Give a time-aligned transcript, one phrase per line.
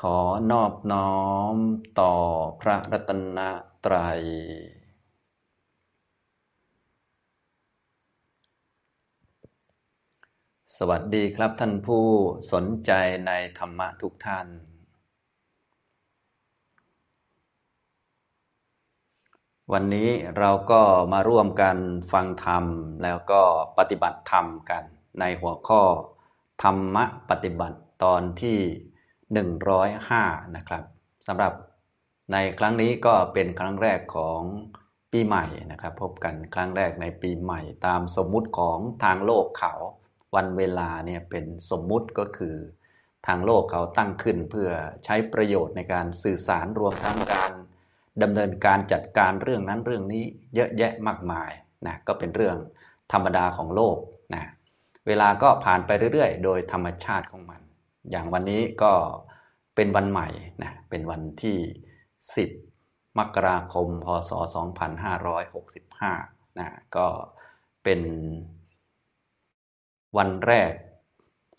[0.00, 0.18] ขอ
[0.50, 1.18] นอบน้อ
[1.54, 1.56] ม
[2.00, 2.14] ต่อ
[2.60, 3.38] พระรัตน
[3.84, 4.20] ตรัย
[10.76, 12.04] สวัสดีครับท่านผู้
[12.52, 12.90] สนใจ
[13.26, 14.46] ในธรรมะทุกท่าน
[19.72, 20.82] วันนี้เราก็
[21.12, 21.76] มาร่วมกัน
[22.12, 22.64] ฟังธรรม
[23.02, 23.42] แล้วก็
[23.78, 24.84] ปฏิบัติธรรมกัน
[25.20, 25.82] ในหัวข้อ
[26.62, 28.60] ธรรมะปฏิบัติตอนที่
[29.40, 30.84] 105 นะครับ
[31.26, 31.52] สำหรับ
[32.32, 34.40] ในครั้งนี้ก็เป็นครั้งแรกของ
[35.12, 39.72] ปีใหม่นะครับ พบกันครั้งแรกในปีใหม่ ตามสมมุติของทางโลกเขา
[40.34, 42.56] วันเวลาเนี่ยเป็นสมมุติก็คือ
[43.26, 44.70] ทางโลกเขาตั้งขึ้นเพื่อ
[45.04, 47.52] ใช้ประโยชน์ในการสื่อสารรวมทั้งการ
[48.22, 50.24] ดำเนินการจัดการเรื่องนั้นเรื่องนี้
[50.54, 51.50] เยอะแยะมากมาย
[51.86, 52.56] นะก็เป็นเรื่อง
[53.12, 53.96] ธรรมดาของโลก
[54.34, 54.44] นะ
[55.06, 57.60] เวลาก็ผ่านไปเรื่อยๆ โดยธรรมชาติของมัน
[58.10, 58.92] อย่างวันนี้ก็
[59.74, 60.28] เป็นวันใหม่
[60.62, 61.58] นะเป็นวันที่
[62.38, 64.32] 10 มกราคม พศ
[65.24, 67.06] 2565นะก็
[67.84, 68.00] เป็น
[70.16, 70.72] วันแรก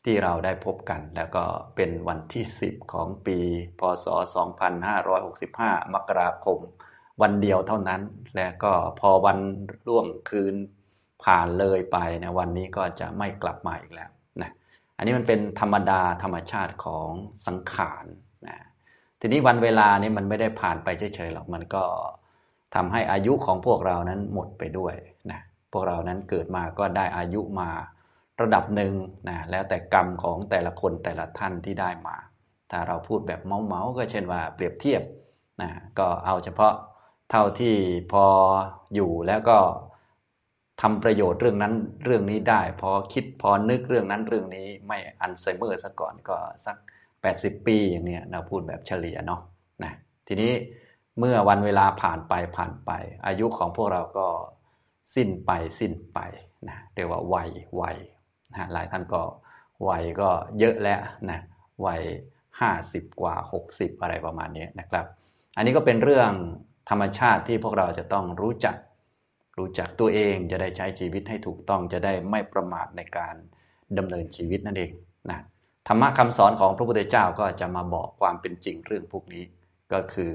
[0.06, 1.44] ที่เราได้พบกัน แล้วก็
[1.76, 3.38] เป็นวันที่ 10 ของปี
[3.80, 4.08] พศ
[4.80, 6.60] 2565 มกราคม
[7.22, 8.02] วันเดียวเท่านั้น
[8.36, 9.40] และก็พอวัน
[9.88, 10.56] ร่วงคืน
[11.24, 14.10] ผ่านเลยไปนะวันนี้ก็จะไม่กลับมาอีกแล้ว
[14.98, 17.10] อันนี้มันเป็นธรรมดาธรรมชาติของ
[17.48, 18.06] สังขาร
[18.48, 18.58] นะ
[19.20, 21.84] ทีนี้วันเวลานี้มันไม่ได้ผ่านไปเฉยๆหรอกมันก็
[22.76, 24.96] ทำให้อายุของพวกเรานั้นหมดไปด้วย
[25.32, 25.40] นะ
[25.72, 27.70] พวกเรานั้นเกิดมาก็ได้อายุมา
[28.42, 28.94] ระดับหนึ่ง
[29.30, 32.16] นะแล้วแต่กรรมของแต่ละคนแต่ละท่านที่ได้มา
[32.72, 35.02] ถ้าเราพูดแบบเมาๆก็เช่นว่าเปรียบเทียบ
[35.62, 36.74] นะก็เอาเฉพาะ
[37.32, 37.76] เท่าที่
[38.12, 38.26] พอ
[38.96, 39.58] อยู่แล้วก็
[40.82, 41.74] ทำประโยชน์เรื่องนั้น
[42.06, 46.78] เรื่องนี้ได้ พอคิดพอนึกเรื่องนั้นเรื่องนี้ไม่อัลไซเมอร์ซะก่อนก็สัก
[47.22, 49.42] 80 ปีอย่างเนี้ยเราพูดแบบเฉลี่ยเนาะ
[49.84, 49.94] นะ
[50.28, 50.52] ทีนี้
[51.20, 52.92] เมื่อวันเวลาผ่านไปผ่านไป
[53.28, 54.28] อายุของพวกเราก็
[55.16, 56.20] สิ้นไปสิ้นไป
[56.68, 57.50] นะเรียกว่าวัย
[57.82, 57.98] วัย
[58.52, 59.22] นะหลายท่านก็
[59.90, 60.30] วัยก็
[60.60, 61.40] เยอะแล้วนะ
[61.86, 62.02] วัย
[62.60, 63.36] ห้าสิบกว่า
[63.70, 65.06] 60 อะไรประมาณนี้นะครับ
[65.58, 66.32] อันนี้ก็เป็นเรื่อง
[66.90, 68.76] ธรรมชาติที่พวกเราจะต้องรู้จัก
[69.58, 73.36] รู้จักตัวเองจะได้ใช้ชีวิตให้ถูกต้องจะได้ไม่ประมาทในการ
[73.98, 74.92] ดำเนินชีวิตนั่นเอง
[75.30, 75.40] นะ
[75.88, 79.44] ธรรมะคำสอนของพระพุทธเจ้าก็จะมาบอกความเป็นจริงเรื่องพวกนี้
[79.94, 80.34] ก็คือ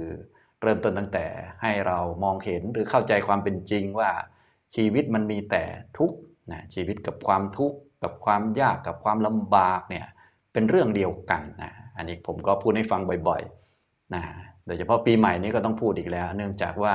[0.62, 1.26] เริ่มต้นตั้งแต่
[1.62, 4.10] ให้เรามองเห็นหรือเข้าใจความเป็นจริงว่า
[4.74, 5.64] ชีวิตมันมีแต่
[5.98, 6.16] ทุกข์
[6.52, 10.06] นะชีวิตกับความทุกข์กับความยากกับความลำบากเนี่ย
[10.52, 14.22] เป็นเรื่องเดียวกันนะอันนี้ผมก็พูดให้ฟังบ่อยๆนะ
[14.66, 16.94] โดยเฉพาะปีใหม่นี้ก็ต้องพูดอีกแล้ว เนื่องจากว่า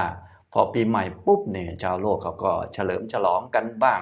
[0.57, 4.01] พอปีใหม่ปุ๊บเนี่ยชาวโลกเขาก็เฉลิมฉลองกันบ้าง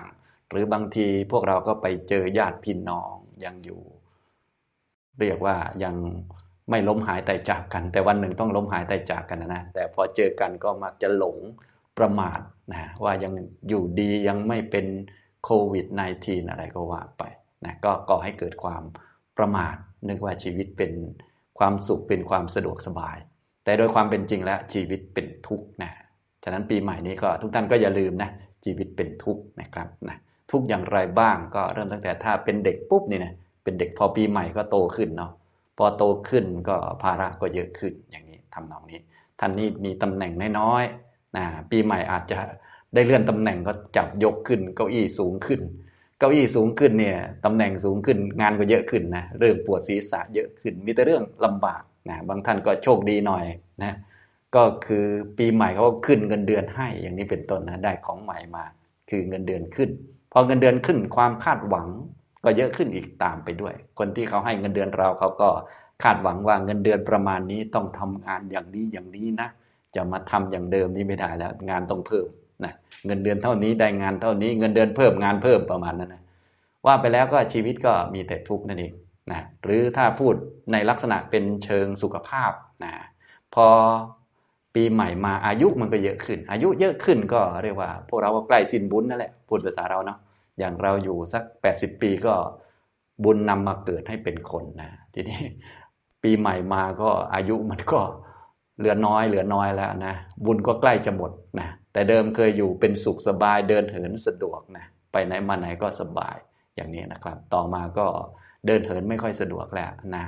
[0.49, 3.13] หรือบางทีพวกเราก็ไปเจอญาติพี่น้อง
[3.45, 3.81] ยังอยู่
[5.19, 5.95] เรียกว่ายัง
[6.69, 11.37] ไม่ล้มหายตายจากกัน แต่วันหนึ่งต้องล้มหายตายจากกันนะแต่พอเจอกันก็มักจะหลง
[11.97, 12.39] ประมาท
[12.73, 13.33] นะว่ายัง
[13.69, 14.85] อยู่ดียังไม่เป็น
[15.43, 15.85] โควิด
[16.19, 17.23] -19 อะไรก็ว่าไป
[17.65, 18.83] นะก็ก่อให้เกิดความ
[19.37, 19.75] ประมาท
[20.07, 20.91] นึกว่าชีวิตเป็น
[21.59, 23.17] ความสุขเป็นความสะดวกสบาย
[23.63, 25.91] แต่โดยความเป็นจริงแล้วชีวิตเป็นทุกข์นะ
[26.43, 28.29] ฉะนั้นปีใหม่นี้ก็ทุกท่านก็อย่าลืมนะ
[28.65, 30.17] ชีวิตเป็นทุกข์นะครับนะ
[30.51, 33.33] ทุกอย่างไรบ้างก็เริ่มตั้งแต่ถ้าเป็นเด็กปุ๊บนี่นะ
[33.63, 35.31] เป็นเด็กพอปีใหม่ก็โตขึ้นเนาะ
[35.77, 38.99] พอโตขึ้นก็ภาระก็เยอะขึ้นอย่างนี้ทำนองนี้
[39.39, 42.39] ท่านนี้มีตำแหน่งน้อยๆนะปีใหม่อาจจะ
[42.93, 45.61] ได้เลื่อนตำแหน่งก็จับยกขึ้น เก้าอี้สูงขึ้น
[46.19, 53.45] เก้าอี้สูงขึ้นเนี่ยตำแหน่งสูงขึ้นงานก็เยอะขึ้นนะเริ่มปวดศีรษะเยอะขึ้น มีแต่เรื่องลำบากนะบางท่านก็โชคดีหน่อย
[53.83, 53.93] นะ
[54.55, 55.05] ก็คือ
[55.37, 58.63] ปีใหม่เขาขึ้นเงินเดือนให้อย่างนี้เป็นต้นนะได้ของใหม่มา
[59.09, 59.89] คือเงินเดือนขึ้น
[60.31, 61.87] พอเงินเดือนขึ้นความคาดหวัง
[62.43, 65.49] ก็เยอะขึ้นอีกตามไปด้วย คนที่เขาให้เงินเดือนเราเขาก็
[66.03, 69.49] คาดหวังว่าเงินเดือนประมาณนี้ต้องทำงานอย่างนี้อย่างนี้นะ
[69.95, 72.27] จะมาทำอย่างเดิมนี่ไม่ได้แล้ว งานต้องเพิ่ม
[72.63, 72.73] นะ
[73.05, 76.23] เงินเดือนเท่านี้ได้งานเท่านี้ เงินเดือนเพิ่มงานเพิ่มประมาณนั้นนะ
[76.85, 78.93] ว่าไปแล้วก็ชีวิตก็มีแต่ทุกข์นั่นเอง
[79.31, 80.35] นะหรือถ้าพูด
[80.71, 82.51] ในลักษณะเป็นเชิงสุขภาพ
[82.83, 82.93] นะ
[83.55, 83.67] พอ
[84.75, 90.17] ปีใหม่มาอายุมันก็เยอะขึ้น อายุเยอะขึ้นก็เรียกว่า พวกเราก็ใกล้สิ้นบุญนั่นแหละพูดภาษาเราเนาะ
[90.59, 92.33] อย่างเราอยู่สักแปดสิบปีก็
[93.23, 95.41] บุญนำมาเกิดให้เป็นคนนะทีนี้
[96.23, 97.99] ปีใหม่มาก็อายุมันก็
[98.77, 100.13] เหลือน้อยเหลือน้อยแล้วนะ
[100.45, 106.35] บุญก็ใกล้จะหมดนะแต่เดิมเคยอยู่เป็นสุขสบายเดินเหินสะดวกนะไปไหนมาไหนก็สบาย
[106.75, 108.07] อย่างนี้นะครับ ต่อมาก็
[108.65, 110.23] เดินเหินไม่ค่อยสะดวกแล้วนะ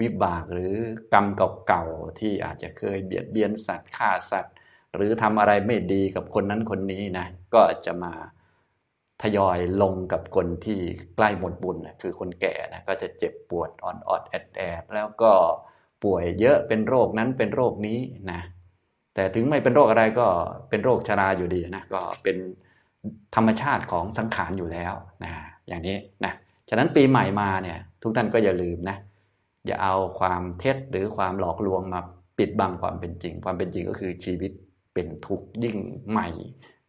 [0.00, 0.74] วิบากหรือ
[1.12, 1.26] กรรม
[1.66, 4.54] เก่าๆที่อาจจะเคยเบียดเบียนสัตว์ฆ่าสัตว์
[4.94, 8.12] หรือทำอะไรไม่ดีกับคนนั้นคนนี้นะก็จะมา
[9.22, 10.78] ทยอยลงกับคนที่
[11.16, 15.32] ใกล้หมดบุญนะคือคนแก่นะก็จะเจ็บปวดอ่อนออดแอดแอดแล้วก็
[16.02, 17.98] ปป่วยเยอะเป็นโรคนั้นเป็นโรคนี้
[18.32, 18.40] นะ
[19.14, 20.26] แต่ถึงไม่เป็นโรคอะไรก็
[20.68, 22.36] เป็นโรคชราอยู่ดีนะก็เป็น
[23.34, 24.94] ธรรมชาติของสังขารอยู่แล้ว
[25.24, 25.32] นะ
[25.68, 26.32] อย่างนี้นะ
[26.68, 28.96] ฉะนั้นปีใหม่มาเนี่ยทุกท่านก็อย่าลืมนะ
[29.66, 32.00] อย่าเอาความเท็จหรือความหลอกลวงมา
[32.38, 34.52] ปิดบังความเป็นจริง ความเป็นจริงก็คือชีวิต
[34.94, 35.76] เป็นทุกข์ยิ่ง
[36.10, 36.28] ใหม่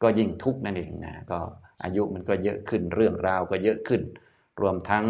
[0.02, 1.40] ก็ยิ่งทุกข์นั่นเองนะก็
[1.84, 4.02] อายุมันก็เยอะขึ้นเรื่องราวก็เยอะขึ้น
[4.62, 5.06] รวมทั้ง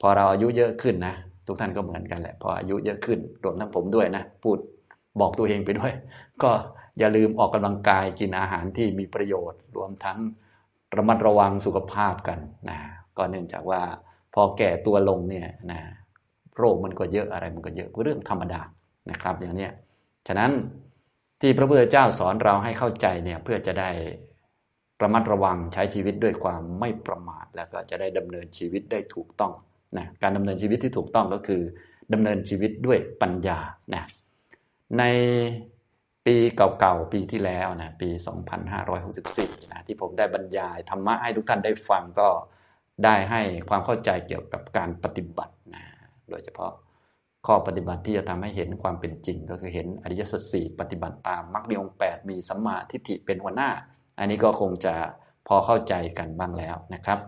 [0.00, 1.14] พอเราอายุเยอะขึ้นนะ
[1.46, 4.58] ทุกท่านก็เหมือนกันแหละ พออายุเยอะขึ้นรวมทั้งผมด้วยนะพูด
[5.20, 5.92] บอกตัวเองไปด้วย
[6.42, 6.50] ก็
[6.98, 10.18] อย่าลืมออกกำลังกายกินอาหารที่มีประโยชน์ รวมทั้ง
[10.96, 12.38] ระมัดระวังสุขภาพกัน
[12.68, 12.78] นะ
[13.16, 13.82] ก็เนื่องจากว่า
[14.34, 15.80] พอแก่ตัวลงเนี่ยนะ
[16.56, 18.60] โรคมันก็เยอะอะไรมันก็เยอะเรื่องธรรมดา
[19.10, 19.68] นะครับ อย่างนี้
[20.28, 20.52] ฉะนั้น
[21.40, 23.90] ที่พระพุทธเจ้าสอนเราให้เข้าใจเนี่ยเพื่อจะได้
[25.02, 29.52] ระมัดระวังใช้ชีวิตด้วยความไม่ประมาท แล้วก็จะได้ดำเนินชีวิตได้ถูกต้อง
[29.96, 31.62] นะการดำเนินชีวิตที่ถูกต้องก็คือ
[32.12, 33.58] ดำเนินชีวิตด้วยปัญญา
[33.94, 34.04] นะ
[34.98, 35.02] ใน
[36.26, 38.08] ปีเก่าๆปีที่แล้วนะปี
[38.90, 42.28] 2564นะที่ผมได้บรรยายธรรมะให้ทุกท่านได้ฟังก็
[43.04, 45.84] ได้ให้ความเข้าใจเกี่ยวกับการปฏิบัตินะ
[46.30, 46.72] โดยเฉพาะ
[47.46, 53.70] ข้อปฏิบัติที่จะทำให้เห็นความเป็นจริง ก็คือเห็นอริยสัจสี่ปฏิบัติตามมรรคมีองแปดมีสัมมาทิฏฐิเป็นหัวหน้า
[54.18, 54.94] อันนี้ก็คงจะ
[55.48, 57.18] พอเข้าใจกันบ้างแล้วนะครับ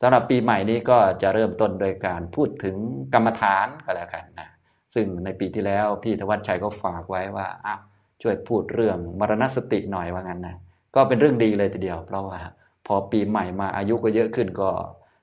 [0.00, 2.76] สำหรับปีใหม่นี้ก็จะเริ่มต้นโดยการพูดถึง
[3.14, 4.48] กรรมฐานก็แล้วกันนะ
[4.94, 7.80] ซึ่งในปีที่แล้วพี่ธวัชชัยก็ฝากไว้ว่าอ้าว
[8.22, 10.56] ช่วยพูดเรื่องมรณสติหน่อยว่างั้นนะ
[10.94, 12.40] ก็เป็นเรื่องดีเลยทีเดียว เพราะว่า
[12.86, 14.70] พอปีใหม่มาอายุก็เยอะขึ้นก็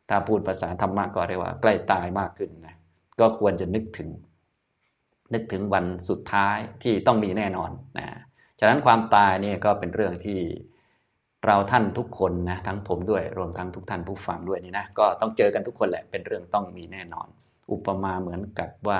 [0.10, 2.76] ถ้าพูดภาษาธรรมะก็เรียกว่าใกล้ตายมากขึ้นนะ
[3.20, 4.10] ก็ควรจะนึกถึง
[5.34, 8.08] นึกถึงวันสุดท้ายที่ต้องมีแน่นอนนะ
[8.60, 10.40] ฉะนั้นความตายนี่ก็เป็นเรื่องที่
[11.46, 17.28] เราท่านทุกคนนะทั้งผมด้วยรวมทั้งทุกท่านผู้ฟังด้วยนี่นะก็ต้องเจอกันทุกคนแหละเป็นเรื่องต้องมีแน่นอน
[17.72, 19.00] อุปมาเหมือนกับว่า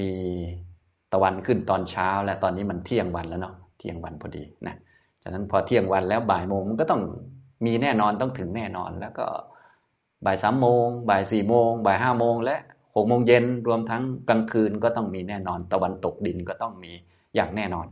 [0.00, 0.12] มี
[1.12, 4.74] ตะวันขึ้นตอนเช้า และตอนนี้มันเที่ยงวันแล้วเนาะเที่ยงวันพอดีนะ
[5.22, 7.02] ฉะนั้นพอเที่ยงวันแล้วบ่ายโมงมันก็ต้อง
[7.66, 9.26] มีแน่นอนต้องถึงแน่นอนแล้วก็
[10.24, 12.56] บ่ายสามโมงบ่ายสี่โมงบ่ายห้าโมงและ
[12.96, 16.92] หกโมงเย็นรวมทั้งกลางคืนก็ต้องมีแน่นอน ตะวันตกดินก็ต้องมี
[17.34, 17.86] อย่างแน่นอน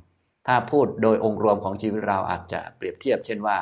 [0.47, 3.59] ถ้าพูดโดยองค์รวมของชีวิตเราอาจจะเปรียบเทียบ เช่นว่า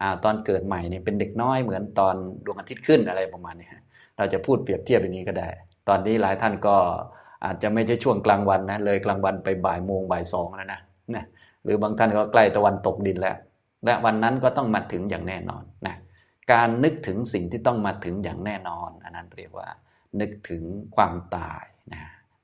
[0.00, 2.14] อตอนเกิดใหม่เนี่ยเป็นเด็กน้อยเหมือนตอน
[2.44, 3.68] ดวงอาทิตย์ขึ้นอะไรประมาณนี้
[4.16, 5.48] เราจะพูดเปรียบเทียบอย่างนี้ก็ได้
[5.88, 6.76] ตอนนี้หลายท่านก็
[7.44, 10.80] อาจจะไม่ใช่ช่วงกลางวันนะเลยกลางวันไปบ่ายโมงบ่ายสองแล้วนะ
[11.14, 11.24] นะ
[11.64, 13.36] หรือบางท่านก็ใกล้ตะวันตกดินแล้ว
[13.84, 15.96] และวันนั้นก็ต้องมาถึงอย่างแน่นอนนะ
[16.52, 19.68] การนึกถึงสิ่งที่ต้องมาถึงอย่างแน่นอน อันนั้นเรียกว่า
[20.20, 20.62] นึกถึง
[20.96, 22.02] ความตายนะ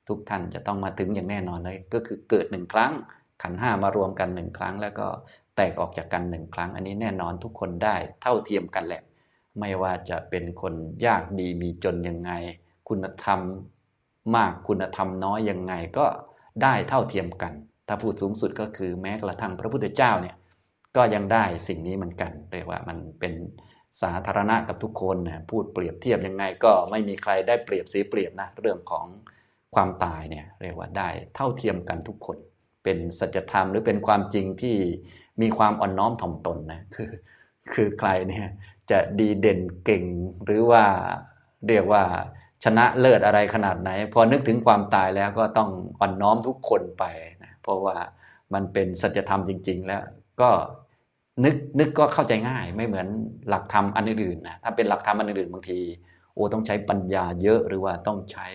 [0.08, 2.92] ทุกท่านจะต้องมาถึงอย่างแน่นอนเลย ก็คือเกิดหนึ่งครั้ง
[3.42, 5.06] ขันห้ามารวมกันหนึ่งครั้ง แล้วก็
[5.56, 9.02] แตกออกจากกันหนึ่งครั้ง อันนี้แน่นอนทุกคนได้เท่าเทียมกันแหละ
[9.60, 10.74] ไม่ว่าจะเป็นคน
[11.06, 12.30] ยากดีมีจนยังไง
[12.88, 13.40] คุณธรรม
[14.36, 16.06] มากคุณธรรมน้อยยังไงก็
[16.62, 17.52] ได้เท่าเทียมกัน
[17.88, 20.36] ถ้าพูดสูงสุดก็คือแม้กระทั่งพระพุทธเจ้าเนี่ย
[20.96, 23.32] ก็ยังได้สิ่งนี้เหมือนกันเรียกว่ามันเป็น
[24.02, 29.06] สาธารณะกับทุกคนนะพูดเปรียบเทียบยังไงก็ไม่มีใครได้เปรียบเสียเปรียบนะเรื่องของ
[29.74, 32.38] ความตายเนี่ยเรียกว่าได้เท่าเทียมกันทุกคน
[32.84, 34.76] เป็นสัจธรรมหรือเป็นความจริงที่
[35.40, 37.10] มีความอ่อนน้อมถ่อมตนนะคือ
[37.72, 38.46] คือใครเนี่ย
[38.90, 40.04] จะดีเด่นเก่ง
[40.44, 40.84] หรือว่า
[41.68, 42.02] เรียกว่า
[42.64, 45.70] ชนะเลิศอะไรขนาดไหน พอนึกถึงความตายแล้วก็ต้อง
[46.00, 47.04] อ่อนน้อมทุกคนไป
[47.42, 47.96] นะเพราะว่า
[48.54, 50.02] มันเป็นสัจธรรมจริง ๆ แล้ว
[50.40, 50.50] ก็
[51.44, 53.06] นึกนึกก็เข้าใจง่าย ไม่เหมือน
[53.48, 55.80] หลักธรรมอันอื่นนะถ้าเป็นหลักธรรมอันอื่นบางที
[56.34, 58.46] โอ้ต้องใช้ปัญญาเยอะหรือว่าต้องใช้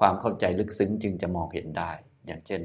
[0.00, 1.90] ความเข้าใจลึกซึ้งจึงจะมองเห็นได้
[2.26, 2.60] อย่างเช่น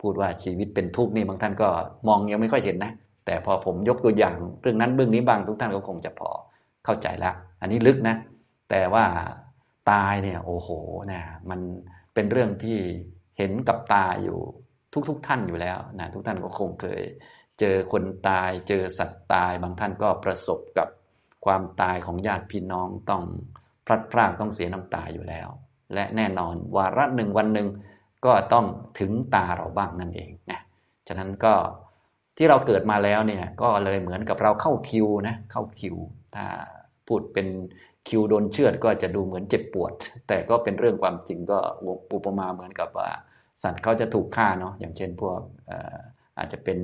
[0.00, 1.68] พูดว่าชีวิตเป็นทุกข์นี่บางท่านก็
[2.08, 2.92] มองยังไม่ค่อยเห็นนะ
[3.26, 6.30] แต่พอผมยกตัวอย่างเรื่องนั้นเรื่องนี้บางทุกท่านก็คงจะพอ
[6.84, 8.16] เข้าใจแล้วอันนี้ลึกนะ
[8.70, 9.04] แต่ว่า
[9.90, 10.68] ตายเนี่ยโอ้โห
[11.12, 11.60] นะมัน
[12.14, 12.78] เป็นเรื่องที่
[13.38, 14.38] เห็นกับตาอยู่
[15.08, 17.02] ทุกๆทท่านอยู่แล้วนะทุกท่านก็คงเคย
[17.62, 20.88] เจอคนตาย เจอสัตว์ตาย บางท่านก็ประสบกับ
[21.44, 23.22] ความตายของญาติพี่น้องต้อง
[23.86, 25.48] พลัดพรากต้องเสียน้ำตาอยู่แล้ว
[25.94, 27.68] และแน่นอนวาระหนึ่งวันหนึ่ง
[28.26, 28.66] ก็ต้อง
[29.00, 30.60] ถึงตาเราบ้างนั่นเองนะ
[31.08, 31.54] ฉะนั้นก็
[32.36, 35.96] ที่เราเกิดมาแล้วเนี่ยก็เลยเหมือนกับเราเข้าคิวนะเข้าคิว
[36.34, 36.46] ถ้า
[37.08, 37.48] พูดเป็น
[38.08, 39.92] คิวโดนเชือดก็จะดูเหมือนเจ็บปวด
[40.28, 41.58] แต่ก็เป็นเรื่องความจริงก็
[42.12, 43.10] อุปมาเหมือนกับว่า
[43.62, 45.40] สัตว์เขาจะถูกฆ่าเนาะอย่างเช่นพวก
[46.38, 46.78] อาจจะเป็น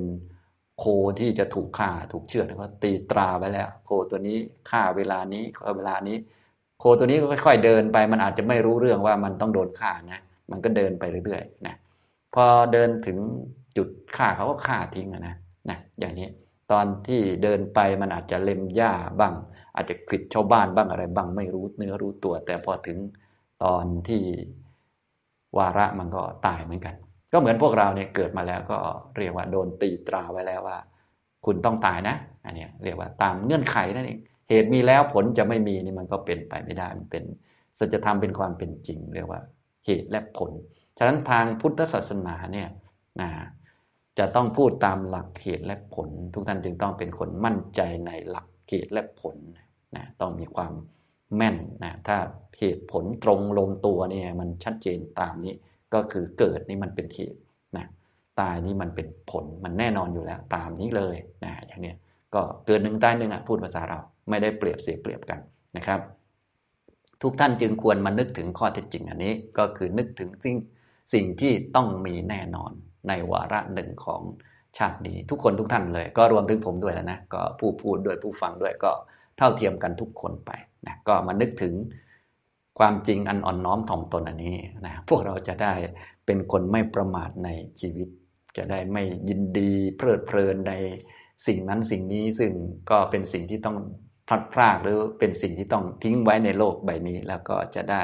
[0.79, 0.85] โค
[1.19, 4.37] ที่จะถูกฆ่าถูกเชือดเขาตีตราไว้แล้ว โคตัวนี้
[4.69, 5.43] ฆ่าเวลานี้
[5.77, 6.17] เวลานี้
[6.79, 10.19] โคตัวนี้ก็ค่อยๆเดินไป มันอาจจะไม่รู้เรื่องว่ามันต้องโดนฆ่านะ
[10.51, 11.75] มันก็เดินไปเรื่อยๆนะ
[12.35, 13.17] พอเดินถึง
[13.77, 15.35] จุดฆ่าเขาก็ฆ่าทิ้งนะ
[15.69, 16.27] นะอย่างนี้
[16.71, 19.33] ตอนที่เดินไปมันอาจจะเล็มหญ้าบ้าง
[19.75, 22.97] อาจจะขิดชาวบ้านบ้างอะไรบ้างไม่รู้เนื้อรู้ตัว แต่พอถึง
[23.63, 24.23] ตอนที่
[25.57, 26.95] วาระมันก็ตายเหมือนกัน
[27.31, 28.77] ก็เหมือนพวกเราเนี่ยเกิดมาแล้วก็
[29.17, 30.77] เรียกว่าโดนตีตราไว้แล้วว่า
[31.45, 34.19] คุณต้องตายนะ อันนี้เรียกว่าตามเงื่อนไขนั่นเอง
[34.49, 37.23] เหตุมีแล้วผลจะไม่มีนี่มันก็เป็นไปไม่ได้มันเป็น
[37.79, 39.41] สัจธรรมเป็นความเป็นจริง เรียกว่า
[39.85, 40.51] เหตุและผล
[40.97, 42.67] ฉะนั้นทางพุทธศาสนาเนี่ย
[43.21, 43.29] นะ
[44.19, 49.35] จะต้องพูดตามหลักเหตุและผล ทุกท่านจึงต้องเป็นคนมั่นใจในหลักเหตุและผล
[49.95, 50.73] นะต้องมีความ
[51.35, 52.17] แม่นนะถ้า
[52.59, 55.55] เหตุผลตรงลงตัวเนี่ยมันชัดเจนตามนี้
[55.93, 57.39] ก็คือเกิดนี่มันเป็นเหตุ
[57.77, 57.85] นะ
[58.39, 61.93] ตายนี่มันเป็นผลมันแน่นอนอยู่แล้ว ตามนี้เลยนะอย่างนี้
[62.35, 65.39] ก็เกิดหนึ่งตายหนึ่งอะพูดภาษาเราไม่ได้เปรียบเสียเปรียบกัน
[65.77, 65.99] นะครับ
[67.21, 70.55] ทุกท่านจึงควรมานึกถึงข้อเท็จจริงอันนี้ก็คือนึกถึงสิ่ง
[71.13, 72.71] สิ่งที่ต้องมีแน่นอน
[73.07, 74.21] ในวาระหนึ่งของ
[74.77, 78.91] ชาตินี้ทุกคนทุกท่านเลย ก็รวมถึงผมด้วยแล้วนะก็ผู้พูดด้วยผู้ฟังด้วยก็
[79.37, 80.51] เท่าเทียมกันทุกคนไป
[80.87, 81.73] นะก็มานึกถึง
[82.79, 85.73] ความจริงอันอ่อนน้อมถ่อมตนอันนี้นะพวกเราจะได้
[86.25, 87.49] เป็นคนไม่ประมาทใน
[87.81, 88.07] ชีวิต
[88.57, 90.73] จะได้ไม่ยินดีเพลิดเพลินใน
[91.47, 92.51] สิ่งนั้นสิ่งนี้ซึ่ง
[92.89, 93.77] ก็เป็นสิ่งที่ต้อง
[94.27, 98.03] พลัดพรากหรือเป็นสิ่งที่ต้องทิ้งไว้ในโลกใบนี้ แล้วก็จะได้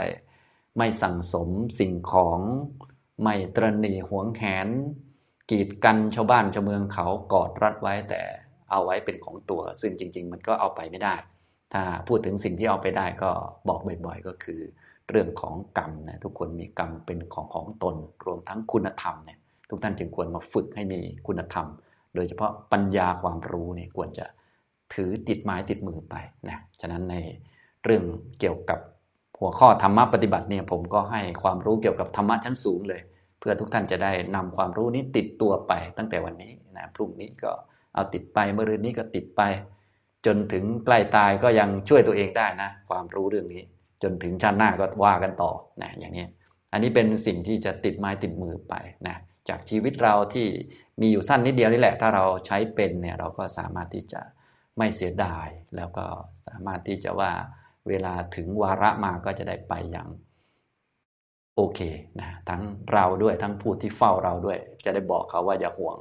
[0.77, 2.39] ไม่สั่งสมสิ่งของ
[3.21, 4.67] ไม่ตรณีหวงแหน
[5.51, 8.21] กีดกันชาวบ้านชาวเมืองเขากอดรัดไว้แต่
[8.71, 11.15] เอาไว้เป็นของตัว ซึ่งจริง ๆ มันก็เอาไปไม่ได้
[11.75, 13.31] ถ้าพูดถึงสิ่งที่เอาไปได้ก็
[13.69, 14.59] บอกบ่อยๆ ก็คือ
[15.09, 19.39] เรื่องของกรรมนะทุกคนมีกรรมเป็นของของตน รวมทั้งคุณธรรมเนี่ย
[19.69, 21.67] ทุกท่านจึงควรมาฝึกให้มีคุณธรรม
[22.15, 24.25] โดยเฉพาะปัญญาความรู้เนี่ยควรจะ
[24.93, 26.15] ถือติดไม้ติดมือไป
[26.49, 27.15] นะฉะนั้นใน
[27.83, 28.03] เรื่อง
[28.39, 28.79] เกี่ยวกับ
[29.39, 33.01] หัวข้อธรรมะปฏิบัติเนี่ยผมก็ให้ความรู้เกี่ยวกับธรรมะชั้นสูงเลย
[33.39, 37.51] เพื่อทุกท่านจะได้นำความรู้นี้ติดตัวไปตั้งแต่วันนี้นะพรุ่งนี้ก็
[37.93, 39.41] เอาติดไปเมื่อรืนนี้ก็ติดไป
[40.25, 43.63] จนถึงใกล้ตายก็ยังช่วยตัวเองได้นะ ความรู้เรื่องนี้
[44.03, 45.51] จนถึงชาติหน้าก็ว่ากันต่อ
[45.81, 46.25] นะอย่างนี้
[46.71, 48.73] อันนี้เป็นสิ่งที่จะติดไม้ติดมือไป
[49.07, 49.15] นะ
[49.49, 50.47] จากชีวิตเราที่
[51.01, 54.21] มีอยู่สั้นนิดเดียวนี่แหละ ถ้าเราใช้เป็นเนี่ยเราก็สามารถที่จะ
[54.77, 56.05] ไม่เสียดาย แล้วก็
[56.45, 57.31] สามารถที่จะว่า
[57.87, 60.07] เวลาถึงวาระมาก็จะได้ไปอย่าง
[61.55, 61.79] โอเค
[62.19, 62.61] นะทั้ง
[62.93, 65.97] เราด้วยทั้งผู้ที่เฝ้าเราด้วย จะได้บอกเขาว่าอย่าห่วง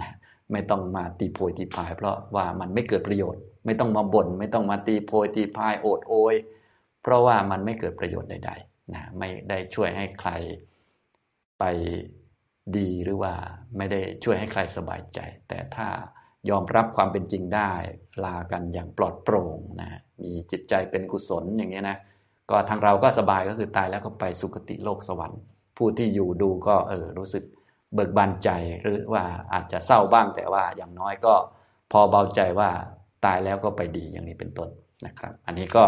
[0.00, 0.10] นะ
[0.52, 6.34] ไม่ต้องมาตีโพยตีพายเพราะว่ามันไม่เกิดประโยชน์ ไม่ต้องมาบน่นไม่ต้องมาตีโพยตีพายโอดโอย
[7.02, 10.30] เพราะว่ามันไม่เกิดประโยชน์ใดๆนะไม่ได้ช่วยให้ใคร
[11.58, 11.64] ไป
[12.76, 13.34] ดีหรือว่า
[13.76, 15.88] ไม่ได้ช่วยให้ใครสบายใจ แต่ถ้า
[16.50, 17.72] ยอมรับความเป็นจริงได้
[18.24, 21.98] ลากันอย่างปลอดโปร่งนะมีจิตใจเป็นกุศลอย่างเงี้นะ
[22.50, 25.40] ก็ทางเราก็สบายก็คือตายแล้วก็ไปสุคติโลกสวรรค์
[25.76, 27.44] ผู้ที่อยู่ดูก็เออรู้สึก
[27.94, 28.50] เบิกบานใจ
[28.82, 31.34] หรือว่าอาจจะเศร้าบ้างแต่ว่าอย่างน้อยก็
[31.92, 32.70] พอเบาใจว่า
[33.24, 34.68] ตายแล้วก็ไปดีอย่างนี้เป็นต้น
[35.06, 35.84] นะครับ อันนี้ก็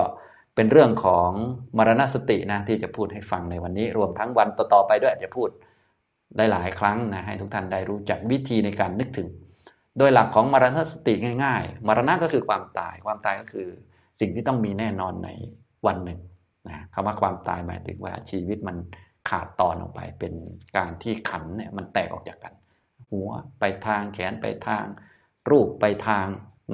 [0.54, 1.30] เป็นเรื่องของ
[1.78, 5.48] มรณสตินะที่จะพูดให้ฟังในวันนี้ รวมทั้งวันต่อๆไปด้วยจะพูด
[6.36, 9.28] ได้หลายครั้งนะให้ทุกท่านได้รู้จักวิธีในการนึกถึง
[9.98, 11.14] โดยหลักของมรณสติ
[11.44, 13.68] ง่าย ๆ มรณะก็คือความตาย ความตายก็คือ
[14.20, 15.30] สิ่งที่ต้องมีแน่นอนใน
[15.86, 16.20] วันหนึ่ง
[16.68, 18.76] นะคำว่าความตายหมายถึงว่าชีวิตมัน
[19.28, 20.34] ขาดตอนออกไป เป็น
[20.76, 22.54] การที่ขันเนี่ยมันแตกออกจากกัน
[23.10, 24.84] หัวไปทางแขนไปทาง
[25.50, 26.26] รูปไปทาง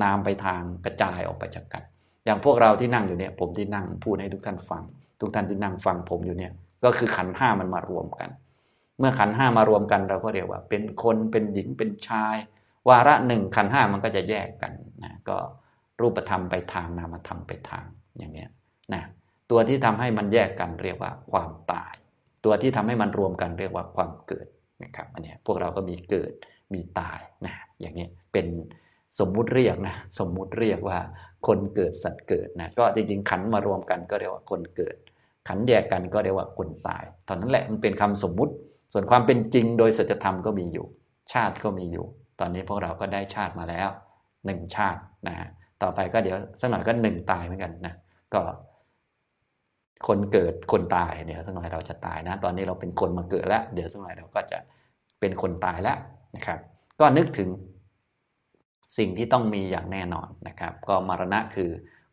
[0.03, 1.83] นามไปทางกระจายออกไปจากกัน
[2.25, 4.83] อย่างพวกเราที่นั่งอยู่เนี่ย ผมที่นั่งพูดให้ทุกท่านฟัง
[5.21, 6.53] ทุกท่านที่นั่งฟังผมอยู่เนี่ย
[6.85, 8.31] ก็คือขันห้ามันมารวมกัน
[8.99, 12.37] เมื่อขันห้ามารวมกันเราก็เรียกว่า เป็นคนเป็นหญิงเป็นชาย
[12.89, 15.37] วาระหนึ่งขันห้ามันก็จะแยกกันนะก็
[16.01, 17.85] รูปธรรมไปทางนามธรรมไปทาง
[18.19, 18.49] อย่างนี้ย
[18.95, 19.03] นะ
[19.51, 21.95] ตัวที่ทำให้มันแยกกันเรียกว่าความตาย
[22.45, 24.47] ตัวที่ทำให้มันรวมกันเรียกว่าความเกิด
[24.85, 26.33] นะครับอันนี้พวกเราก็มีเกิด
[26.75, 28.47] มีตายนะอย่างนี้เป็น
[29.19, 30.99] สมมุติเรียกนะสมมุติเรียกว่า
[31.47, 34.97] คนเกิดสัตว์เกิดนะก็จริงๆขันมารวมกันก็เรียกว่าคนเกิด
[35.49, 38.53] ขันแยกกันก็เรียกว่าคนตายตอนนั้นแหละมันเป็นคำสมมุติ
[38.93, 40.87] ส่วนความเป็นจริงโดยสัจธรรมก็มีอยู่
[41.33, 42.07] ชาติก็มีอยู่
[42.41, 43.89] ตอนนี้พวกเราก็ได้ชาติมาแล้ว
[44.47, 45.49] หนึ่งชาตินะฮะ
[45.83, 47.95] ต่อไปก็เดี๋ยวสักหน่อยก็หนึ่งตายเหมือนกันนะ
[48.35, 48.41] ก็
[50.07, 54.59] คนเกิดคนตายเดี๋ยวสักหน่อยเราจะตายนะ ตอนนี้เราเป็นคนมาเกิดแล้ว เดี๋ยวสักหน่อยเราก็จะ
[55.21, 55.99] เป็นคนตายแล้ว
[56.35, 56.59] นะครับ
[57.01, 57.49] ก็นึกถึง
[58.99, 61.71] สิ่งที่ต้องมีอย่างแน่นอนนะครับ ก็มรณะคือ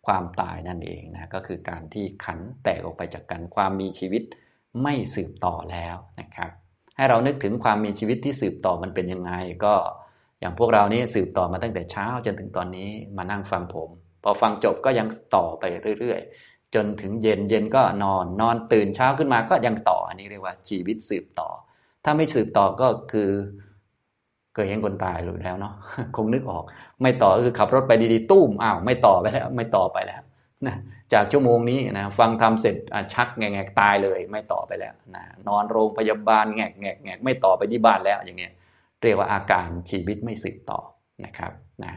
[0.08, 4.24] ความตายนั่นเองนะก็คือการที่ขันแตกออกไปจากกันความมีชีวิต
[4.84, 6.52] ไม่สืบต่อแล้วนะครับ
[6.96, 9.32] ให้เรานึกถึงความมีชีวิตที่สืบต่อมันเป็นยังไง
[9.66, 9.74] ก็
[10.40, 13.90] อย่างพวกเรานี้สืบต่อมาตั้งแต่เช้าจนถึงตอนนี้มานั่งฟังผม
[14.24, 15.64] พอฟังจบก็ยังต่อไป
[16.00, 21.50] เรื่อยๆ จนถึงเย็นเย็นก็นอนนอนตื่นเช้าขึ้นมาก็ยังต่ออันนี้เรียกว่าชีวิตสืบต่อ
[22.04, 23.30] ถ้าไม่สืบต่อก็คือ
[24.58, 25.74] เคยเห็นคนตายหรือแล้วเนาะ
[26.16, 26.64] คงนึกออก
[27.02, 30.22] ไม่ต่อก็คือขับรถไปดีๆ ตุ้มอ้าวไม่ต่อไปแล้ว ไม่ต่อไปแล้ว
[30.68, 30.76] นะ
[31.14, 32.76] จากชั่วโมงนี้นะฟังทำเสร็จ
[33.14, 38.54] ชักแงกแงกตายเลย ไม่ต่อไปแล้วนะนอนโรงพยาบาลแงกแงกแงกไม่ต่อไปที่บ้านแล้วอย่างเงี้ย
[39.02, 40.80] เรียกว่าอาการชีวิตไม่สืบต่อ
[41.26, 41.52] นะครับ
[41.84, 41.94] นะ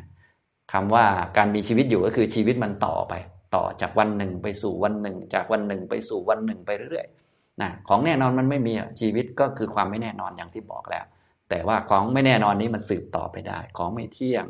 [0.72, 1.04] คำว่า
[1.36, 3.14] การมีชีวิตอยู่ก็คือชีวิตมันต่อไป
[3.54, 11.04] ต่อจากวันหนึ่งไปสู่วันหนึ่ง จากวันหนึ่งไปสู่วันหนึ่งไปเรื่อยๆนะของแน่นอนมันไม่มีชีวิตก็คือความไม่แน่นอนอย่างที่บอกแล้ว
[11.50, 14.44] แต่ว่าของไม่แน่นอนนี้มันสืบต่อไปได้ ของไม่เที่ยง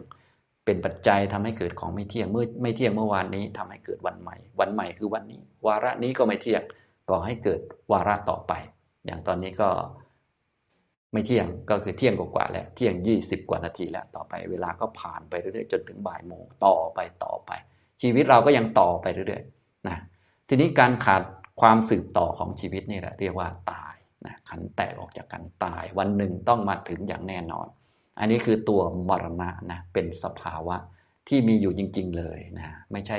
[0.65, 6.63] เป็นปัจจัยทำให้เกิดของไม่เที่ยงเมื่อไม่เที่ยงเมื่อวานนี้ทำให้เกิดวันใหม่ วันใหม่คือวันนี้ วาระนี้ก็ไม่เที่ยง
[7.09, 7.61] ก่อให้เกิด
[7.93, 8.53] วาระต่อไป
[9.07, 9.69] อย่างตอนนี้ก็
[11.13, 17.51] ไม่เที่ยงก็คือเที่ยงกว่าแล้วเที่ยงยี่สิบกว่านาทีแล้วต่อไปเวลาก็ผ่านไปเรื่อยๆจนถึงบ่ายโมงต่อไปต่อไป
[18.03, 19.97] ชีวิตเราก็ยังต่อไปเรื่อยๆนะ
[20.49, 21.23] ทีนี้การขาด
[21.61, 23.90] ความสืบต่อของชีวิตนี่แหละเรียกว่าตาย
[24.27, 27.67] นะขันแตกออกจากกันตาย วันหนึ่งต้องมาถึงอย่างแน่นอน
[28.19, 30.77] อันนี้คือตัวมรณะนะเป็นสภาวะ
[31.29, 33.19] ที่มีอยู่จริง ๆ เลยนะไม่ใช่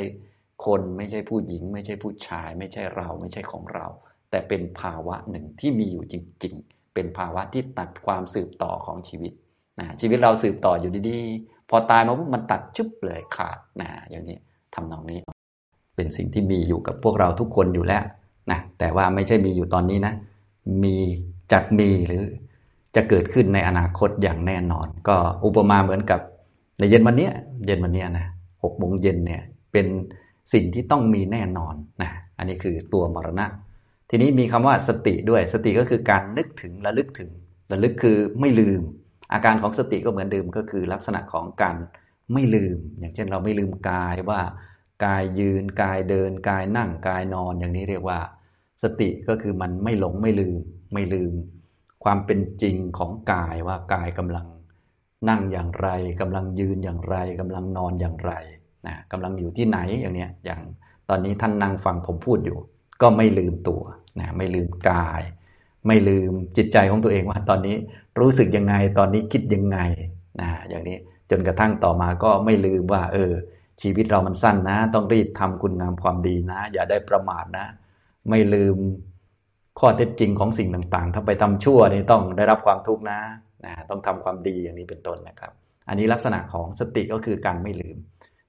[0.66, 3.88] คนไม่ใช่ผู้หญิง ไม่ใช่ผู้ชาย ไม่ใช่เราไม่ใช่ของเรา
[4.30, 9.32] แต่เป็นภาวะหนึ่งที่มีอยู่จริง ๆ เป็นภาวะที่ตัดความสืบต่อของชีวิต
[9.80, 14.38] นะชีวิตเราสืบต่ออยู่ดีๆ พอตายมาปุ๊บมันตัดชุบเลยขาดนะอย่างนี้
[14.76, 15.20] ทำนองนี้
[15.96, 18.04] เป็นสิ่งที่มีอยู่กับพวกเราทุกคนอยู่แล้ว
[18.52, 20.14] นะแต่ว่าไม่ใช่มีอยู่ตอนนี้นะ
[20.84, 20.98] มี
[21.52, 22.24] จะมีหรือ
[22.96, 26.20] จะเกิดขึ้นในอนาคตอย่างแน่นอน ก็อุปมาเหมือนกับ
[26.80, 27.30] ในเย็นวันนี้
[27.66, 28.26] เย็นวันนี้นะ
[28.64, 29.42] หกโมงเย็นเนี่ย
[29.72, 29.88] เป็น
[30.54, 33.46] สิ่งที่ต้องมีแน่นอนนะอันนี้คือตัวมรณะ
[34.10, 37.30] ทีนี้มีคำว่าสติด้วยสติก็คือการนึกถึงระลึกถึง
[37.72, 38.82] ระลึกคือไม่ลืม
[39.34, 41.76] อาการของสติก็เหมือนเดิมก็คือลักษณะของการ
[42.34, 44.42] ไม่ลืม อย่างเช่นเราไม่ลืมกายว่า
[45.06, 48.20] กายยืนกายเดินกายนั่งกายนอนอย่างนี้เรียกว่า
[48.84, 50.60] สติก็คือมันไม่หลงไม่ลืม
[50.94, 51.34] ไม่ลืม
[52.04, 54.48] ความเป็นจริงของกายว่ากายกำลัง
[55.30, 55.90] นั่งอย่างไร
[56.22, 58.34] กำลังยืนอย่างไรกำลังนอนอย่างไร
[58.88, 60.60] นะกำลังอยู่ที่ไหนอย่างเนี้ยอย่าง
[61.10, 62.58] ตอนนี้ท่านนั่งฟังผมพูดอยู่
[63.02, 63.82] ก็ไม่ลืมตัว
[64.20, 65.22] นะไม่ลืมกาย
[65.88, 67.76] ไม่ลืมจิตใจของตัวเองว่า ตอนนี้
[68.20, 69.78] รู้สึกยังไงตอนนี้คิดยังไง
[70.42, 70.98] นะอย่างนี้
[71.30, 73.32] จนกระทั่งต่อมาก็ไม่ลืมว่า เออ
[73.82, 77.68] ชีวิตเรามันสั้นนะ ต้องรีบทำคุณงามความดีนะ อย่าได้ประมาทนะ
[78.30, 78.78] ไม่ลืม
[79.80, 83.20] ข้อเท็จจริงของสิ่งต่างๆ ถ้าไปทำชั่วนี่ต้องได้รับความทุกข์นะ
[83.66, 85.52] นะต้องทำความดีอย่างนี้เป็นต้นนะครับ
[85.88, 87.98] อันนี้ลักษณะของสติก็คือการไม่ลืม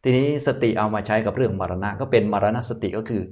[0.03, 3.23] ทีนี้สติเอามาใช้กับเรื่องมรณะ ก็เป็นมรณะสติก็คือ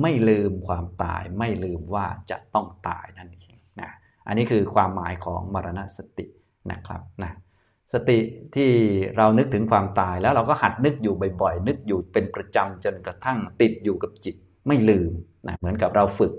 [0.00, 3.90] ไม่ลืมความตาย ไม่ลืมว่าจะต้องตายนั่นเองนะ
[4.26, 6.26] อันนี้คือความหมายของมรณะสติ
[6.70, 7.32] นะครับนะ
[7.92, 8.18] สติ
[8.54, 8.70] ที่
[9.16, 14.36] เรานึกถึงความตายแล้วเราก็หัดนึกอยู่บ่อยๆ นึกอยู่เป็นประจำจนกระทั่งติดอยู่กับจิต
[14.68, 15.10] ไม่ลืม
[15.46, 16.32] นะเหมือนกับเราฝึก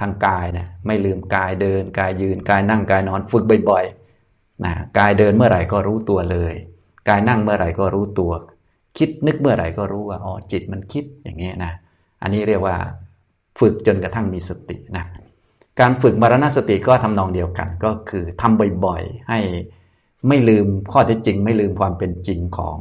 [0.00, 6.54] ทางกายนะไม่ลืมกายเดิน กายยืน กายนั่งกายนอนฝึกบ่อยๆนะกายเดินเมื่อไหร่ก็รู้ตัวเลย
[7.08, 8.32] กายนั่งเมื่อไหร่ก็รู้ตัว
[8.98, 11.72] คิดนึกเมื่อไหร่ก็รู้ว่าอ๋อจิตมันคิดอย่างนี้นะ
[12.22, 12.76] อันนี้เรียกว่า
[13.60, 15.04] ฝึกจนกระทั่งมีสตินะ
[15.80, 19.38] การฝึกมรณสติก็ทำนองเดียวกันก็คือทำบ่อยๆ ให้
[20.28, 22.78] ไม่ลืมข้อเท็จจริง ไม่ลืมความเป็นจริงของ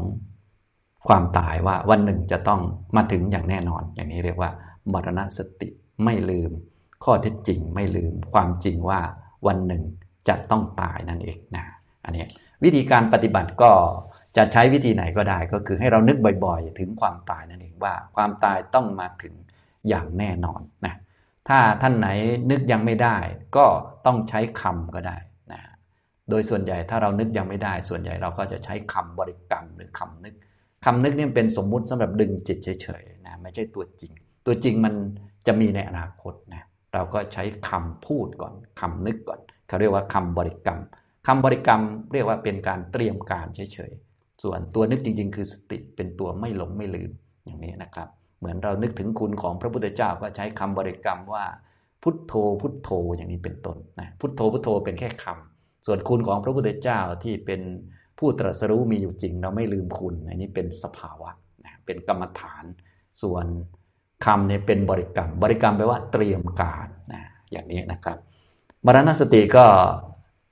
[1.07, 2.61] ความตายว่าวันหนึ่งจะต้อง
[2.95, 4.49] มาถึงอย่างแน่นอน อย่างนี้เรียกว่า
[4.93, 5.69] มรณสติ
[6.03, 6.51] ไม่ลืม
[7.03, 9.01] ข้อเท็จจริงไม่ลืม ความจริงว่า
[9.47, 9.83] วันหนึ่ง
[10.27, 11.65] จะต้องตายนั่นเองนะ
[12.05, 12.25] อันนี้
[12.63, 13.71] วิธีการปฏิบัติก็
[14.37, 19.33] จะใช้วิธีไหนก็ได้ ก็คือให้เรานึกบ่อยๆ ถึงความตายนั่นเองว่า ความตายต้องมาถึง
[19.89, 20.95] อย่างแน่นอนนะ
[21.47, 22.07] ถ้าท่านไหน
[22.51, 23.17] นึกยังไม่ได้
[23.57, 23.65] ก็
[24.05, 25.17] ต้องใช้คำก็ได้
[25.51, 25.61] นะ
[26.29, 30.35] โดยส่วนใหญ่ถ้าเรานึกยังไม่ได้ ส่วนใหญ่เราก็จะใช้คำบริกรรมหรือคำนึก
[30.85, 34.13] คำนึกนี่เป็นสมมุติสำหรับดึงจิตเฉยๆนะไม่ใช่ตัวจริง
[34.45, 34.93] ตัวจริงมัน
[35.47, 40.79] จะมีในอนาคตนะเราก็ใช้คำพูดก่อนคำนึกก่อนเขาเรียกว่าคำบริกรรม
[41.27, 41.81] คำบริกรรม
[42.13, 47.11] เรียกว่าเป็นการเตรียมการเฉยๆส่วนตัวนึกจริง ๆ คือสติเป็นตัวไม่หลงไม่ลืม
[47.45, 48.07] อย่างนี้นะครับ
[48.39, 51.45] เหมือนเรานึกถึงคุณของพระพุทธเจ้าก็ใช้คำบริกรรมว่า
[52.03, 57.61] พุทโธพุทโธอย่างนี้เป็นต้นนะพุทโธพุทโธเป็นแค่คำส่วนคุณของพระพุทธเจ้าที่เป็น
[58.19, 61.29] ผู้ตรัสรู้มีอยู่จริง เราไม่ลืมคุณ อันนี้เป็นสภาวะ
[61.65, 62.63] นะเป็นกรรมฐาน
[63.21, 63.45] ส่วน
[64.25, 68.17] คำเนี่ยเป็นบริกรรม บริกรรมแปลว่าเตรียมการนะอย่างนี้นะครับ
[68.85, 69.65] มรณสติก็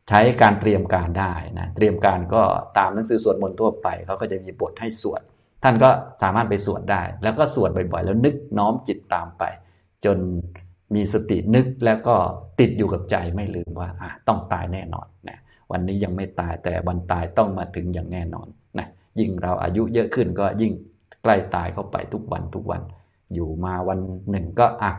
[0.09, 2.41] ใช้การเตรียมการได้นะเตรียมการก็
[2.77, 5.21] ตามหนังสือสวดมนต์ทั่วไปเขาก็จะมีบทให้สวด
[5.63, 5.89] ท่านก็
[6.21, 9.43] สามารถไปสวดได้ แล้วก็สวดบ่อยๆ แล้วนึกน้อมจิตตามไป
[10.05, 10.17] จน
[10.95, 12.15] มีสตินึกแล้วก็
[12.59, 13.89] ติดอยู่กับใจไม่ลืมว่า
[14.27, 15.37] ต้องตายแน่นอนนะ
[15.71, 18.47] วันนี้ยังไม่ตายแต่วันตายต้องมาถึงอย่างแน่นอน
[18.79, 18.87] นะ
[19.19, 20.71] ยิ่งเราอายุเยอะขึ้นก็ยิ่ง
[21.23, 22.81] ใกล้ตายเข้าไปทุกวันทุกวัน
[23.33, 23.99] อยู่มาวัน
[24.31, 24.91] หนึ่งก็อะ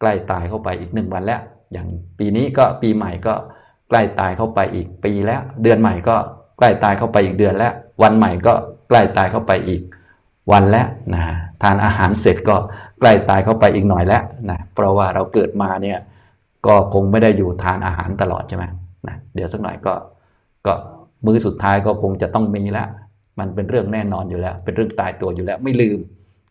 [0.00, 1.40] ใกล้ตายเข้าไปอีกหนึ่งวันแล้ว
[1.72, 3.34] อย่างปีนี้ก็ปีใหม่ก็
[3.88, 6.16] ใกล้ตายเข้าไปอีกปีแล้ว เดือนใหม่ก็
[6.58, 8.54] ใกล้ตายเข้าไปอีกเดือนแล้ว วันใหม่ก็
[8.88, 9.80] ใกล้ตายเข้าไปอีก
[10.52, 11.22] วันแล้วนะ
[11.62, 12.56] ทานอาหารเสร็จก็
[13.00, 15.98] ใกล้ตายเข้าไปอีกหน่อยแล้วนะเพราะว่าเราเกิดมาเนี่ย
[16.66, 18.64] ก็คงไม่ได้อยู่ทานอาหารตลอดใช่ไหม
[19.08, 19.94] นะเดี๋ยวสักหน่อยก็
[20.66, 20.74] ก็
[21.26, 22.88] มือสุดท้ายก็คงจะต้องมีแล้ว
[23.38, 25.98] มันเป็นเรื่องแน่นอนอยู่แล้ว เป็นเรื่องตายตัวอยู่แล้วไม่ลืม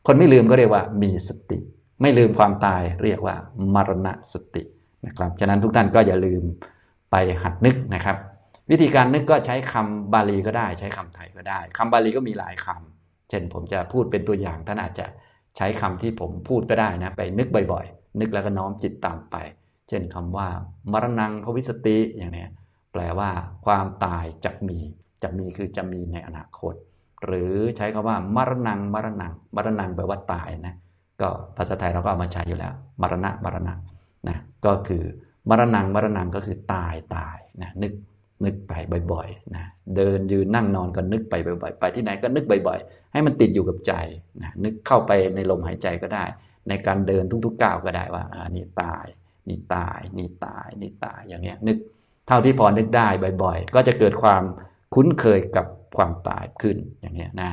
[0.07, 1.59] คนไม่ลืมก็เรียกว่ามีสติ
[2.01, 3.35] ไม่ลืมความตายเรียกว่า
[3.73, 4.63] มรณะสติ
[5.05, 6.43] นะครับฉะนั้นทุกท่านก็อย่าลืม
[7.11, 8.17] ไปหัดนึกนะครับ
[8.71, 15.05] วิธีการนึกก็ใช้คำบาลีก็ได้ ใช้คำไทยก็ได้คำบาลีก็มีหลายคำเช่นผมจะพูดเป็นตัวอย่างท่านอาจจะ
[15.57, 19.35] ใช้คำที่ผมพูดก็ได้นะไปนึกบ่อยๆ นึกแล้วก็น้อมจิตตามไป
[19.89, 20.47] เช่นคำว่า
[20.91, 22.45] มรณงภวิสติอย่างนี้
[22.91, 23.29] แปลว่า
[23.65, 24.79] ความตายจะมี
[25.23, 26.73] จะมีคือจะมีในอนาคต
[27.25, 30.75] หรือใช้คำว่ามรณงมรณงมรณงแปลว่าตายนะ
[31.21, 33.73] ก็ภาษาไทยเราก็เอามาใช้อยู่แล้ว มรณะมรณะ
[34.29, 35.03] นะก็คือ
[35.49, 37.93] มรณงมรณงก็คือตายตายนะนึก
[38.45, 38.73] นึกไป
[39.13, 43.93] บ่อยๆนะเดินยืนนั่งนอนก็นึกไปบ่อยๆ ไปที่ไหนก็นึกบ่อยๆ ให้มันติดอยู่กับใจ
[44.41, 46.25] นะนึกเข้าไปในลมหายใจก็ได้
[46.69, 49.05] ในการเดินทุกๆก้าวก็ได้ว่าอ่านี่ตาย
[49.47, 51.77] นี่ตายนี่ตายนี่ตายอย่างเงี้ยนึก
[52.27, 53.07] เท่าที่พอนึกได้
[53.43, 54.43] บ่อยๆ ก็จะเกิดความ
[54.95, 55.65] คุ้นเคยกับ
[55.97, 57.51] ความตายขึ้นอย่างเงี้นะ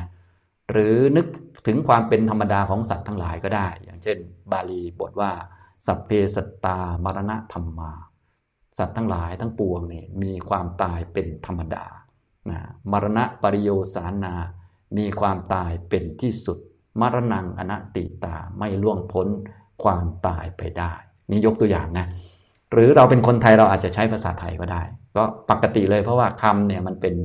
[0.71, 1.25] หรือนึก
[1.67, 4.17] ถึงความเป็นธรรมดาของสัตว์ทั้งหลายก็ได้ อย่างเช่น
[4.51, 5.31] บาลีบทว่า
[5.87, 7.91] สัพเพสัตตามรณะธรรมา
[8.77, 11.85] สัตว์ทั้งหลายทั้งปวงนี่มีความตายเป็นธรรมดา
[12.49, 12.59] นะ
[12.91, 14.33] มรณะปริโยสานา
[14.97, 16.57] มีความตายเป็นที่สุด
[17.01, 19.27] มรณังอนัตติตาไม่ล่วงพ้น
[19.83, 20.93] ความตายไปได้
[21.29, 22.05] นี่ยกตัวอย่างนะ
[22.71, 24.81] หรือเราเป็นคนไทยเราอาจจะใช้ภาษาไทยก็ได้
[25.15, 27.15] ก็ปกติเลยเพราะว่าคำเนี่ยมันเป็น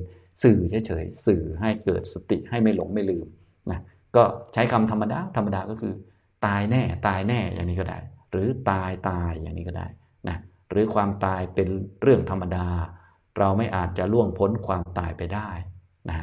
[0.42, 3.26] สื่อเฉยๆสื่อให้เกิดสติให้ไม่หลงไม่ลืม
[3.70, 3.80] นะ
[4.16, 4.22] ก็
[4.54, 5.94] ใช้คำธรรมดาธรรมดาก็คือ
[6.46, 7.98] ตายแน่ตายแน่อย่างนี้ก็ได้
[8.30, 9.86] หรือตายตายอย่างนี้ก็ได้
[10.28, 10.36] นะ
[10.70, 11.68] หรือความตายเป็น
[12.02, 12.66] เรื่องธรรมดา
[13.38, 15.48] เราไม่อาจจะล่วงพ้นความตายไปได้
[16.10, 16.16] นะ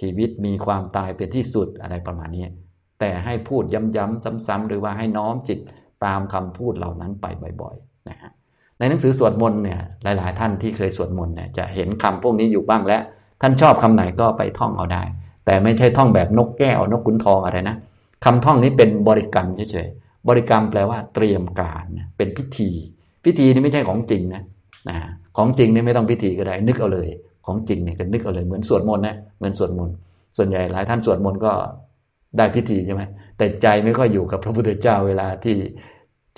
[0.00, 2.44] ชีวิตมีความตายเป็นที่สุดอะไรประมาณนี้
[3.00, 5.58] แต่ให้พูดย้ำๆซ้ำๆหรือว่าให้น้อมจิต
[6.04, 7.26] ตามคำพูดเหล่านั้นไป
[7.62, 8.30] บ่อยๆนะฮะ
[8.78, 13.02] ในหนังสือสวดมนต์เนี่ยหลาย ๆ ท่านที่เคยสวดมนต์เนี่ยจะเห็นคำพวกนี้อยู่บ้างแล้ว
[13.42, 15.02] ท่านชอบคำไหนก็ไปท่องเอาได้
[15.46, 17.76] แต่ไม่ใช่ท่องแบบนกแก้วนกขุนทองอะไรนะ
[18.24, 21.84] คำท่องนี้เป็นบริกรรมเฉยๆบริกรรมแปลว่าเตรียมการ
[22.16, 22.70] เป็นพิธี
[23.24, 24.42] พิธีนี่ไม่ใช่ของจริงนะ
[24.88, 24.96] นะ
[25.36, 27.08] ของจริงนี่ไม่ต้องพิธีก็ได้นึกเอาเลย
[27.46, 29.94] ของจริงเนี่ยก็นึกเอาเลยเหมือนสวดมนต์นะเหมือนสวดมนต์
[30.36, 31.52] ส่วนใหญ่หลายท่านสวดมนต์ก็
[32.36, 33.02] ได้พิธีใช่ไหม
[33.38, 35.56] แต่ใจไม่ค่อยอยู่กับพระพุทธเจ้าเวลาที่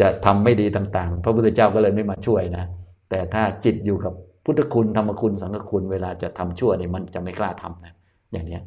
[0.00, 2.64] จะทำไม่ดีต่าง ๆ พระพุทธเจ้าก็เลยไม่มาช่วยนะ
[3.10, 4.12] แต่ถ้าจิตอยู่กับ
[4.44, 7.94] พุทธคุณธรรมคุณสังฆคุณ เวลาจะทำชั่วเนี่ยมันจะไม่กล้าทำนะ
[8.32, 8.62] อย่างเนี้ย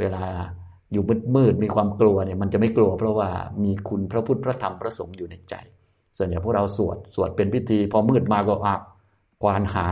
[0.00, 0.24] เวลา
[0.92, 3.28] อยู่มืดมืดมีความกลัวเนี่ยมันจะไม่กลัว เพราะว่า
[3.64, 5.54] มีคุณพระพุทธพระธรรมพระสงฆ์อยู่ในใจ
[6.16, 8.74] ส่วนใหญ่พวกเราสวดสวดเป็นพิธี พอมืดมาก็อา
[9.42, 9.86] ควานหา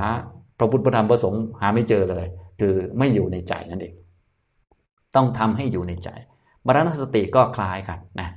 [0.58, 2.26] พระพุทธพระธรรมพระสงฆ์หาไม่เจอเลย
[2.60, 3.94] คือไม่อยู่ในใจนั่นเอง
[5.16, 6.08] ต้องทำให้อยู่ในใจ
[6.66, 8.28] มรณสติก็คล้ายกันนะ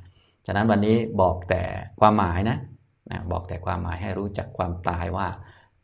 [0.46, 1.62] ฉะนั้นวันนี้บอกแต่
[2.00, 2.58] ความหมายนะ
[3.12, 5.28] นะบอกแต่ความหมายให้รู้จักความตายว่า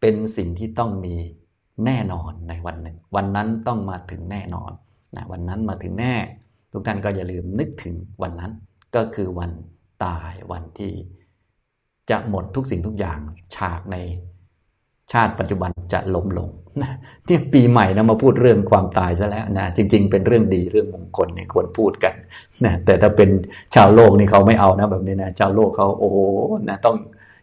[0.06, 1.16] เป็นสิ่งที่ต้องมี
[1.86, 4.72] แน่นอนในวันหนึ่ง วันนั้นต้องมาถึงแน่นอน
[5.16, 6.16] นะวันนั้นมาถึงแน่
[6.72, 8.52] ทุกท่านก็อย่าลืมนึกถึงวันนั้น
[8.96, 9.52] ก็คือวัน
[10.06, 10.94] ตายวันที่
[12.10, 13.20] จะหมดทุกสิ่งทุกอย่าง
[13.56, 13.98] ฉากใน
[15.12, 16.50] ชาติปัจจุบันจะล้มลง
[16.82, 16.92] นะ
[17.28, 22.13] นี่ปีใหม่นะมาพูดเรื่องความตายซะแล้วนะจริง ๆ เป็นเรื่องดีเรื่องมงคลเนี่ยควรพูดกัน
[22.66, 23.30] นะแต่ถ้าเป็น
[23.76, 26.18] ชาวโลกนี่เขาไม่เอานะแบบนี้นะชาวโลกเขาโอ้โห
[26.70, 26.96] นะต้อง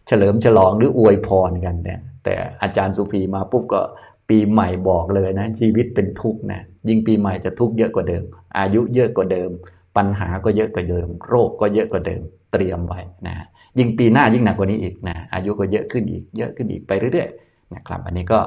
[0.07, 3.81] เฉลิมฉลองหรืออวยพรกันเนี่ย แต่อาจารย์สุภีมาปุ๊บก็
[4.29, 8.23] ปีใหม่บอกเลยนะ ชีวิตเป็นทุกข์นะยิ่งปีใหม่จะทุกข์เยอะกว่าเดิม
[8.59, 9.49] อายุเยอะกว่าเดิม
[9.97, 13.35] ปัญหาก็เยอะกว่าเดิม โรคก็เยอะกว่าเดิม เตรียมไว้นะ
[13.77, 18.39] ยิ่งปีหน้ายิ่งหนักกว่านี้อีกนะอายุก็เยอะขึ้นอีกเยอะขึ้นอีกไปเรื่อยๆนะครับ อันนี้ก็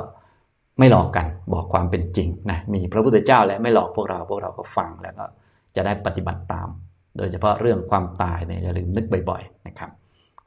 [0.78, 5.24] ไม่หลอกกันบอกความเป็นจริงนะมีพระพุทธเจ้าและไม่หลอกพวกเราพวกเราก็ฟังแล้วก็
[5.76, 6.68] จะได้ปฏิบัติตาม
[7.16, 9.90] โดยเฉพาะเรื่องความตายเนี่ยอย่าลืมนึกบ่อย ๆ นะครับ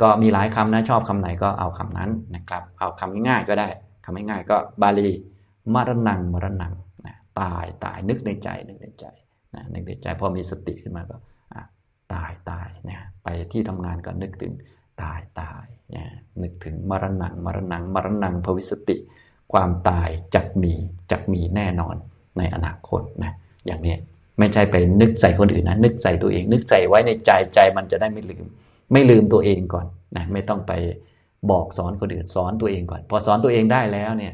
[0.01, 3.67] ก็มีหลายคำนะชอบคำไหนก็เอาคำนั้นนะครับ เอาคำง่ายๆก็ได้
[4.05, 5.09] คำง่ายๆก็บาลี
[5.73, 6.73] มรณงมรณง
[7.05, 9.05] นะตายตายนึกในใจนึกในใจ
[9.55, 11.17] นะนึกในใจพอมีสติขึ้นมาก็
[12.13, 14.53] ตายตายนะไปที่ทำงานก็นึกถึง
[15.03, 16.05] ตายตายนะ
[16.41, 18.95] นึกถึงมรณงมรณงมรณงภวิสติ
[19.53, 20.73] ความตายจักมี
[21.11, 21.95] จักมีแน่นอน
[22.37, 23.33] ในอนาคตนะ
[23.65, 23.95] อย่างนี้
[24.39, 28.45] ไม่ใช่ไปนึกใส่คนอื่นนะนึกใส่ตัวเอง นึกใส่ไว้ในใจใจมันจะได้ไม่ลืม
[28.91, 30.71] ไม่ลืมตัวเองก่อนนะไม่ต้องไป
[31.51, 34.33] บอกสอนคนอื่นสอนตัวเองก่อน พอสอนตัวเองได้แล้วเนี่ย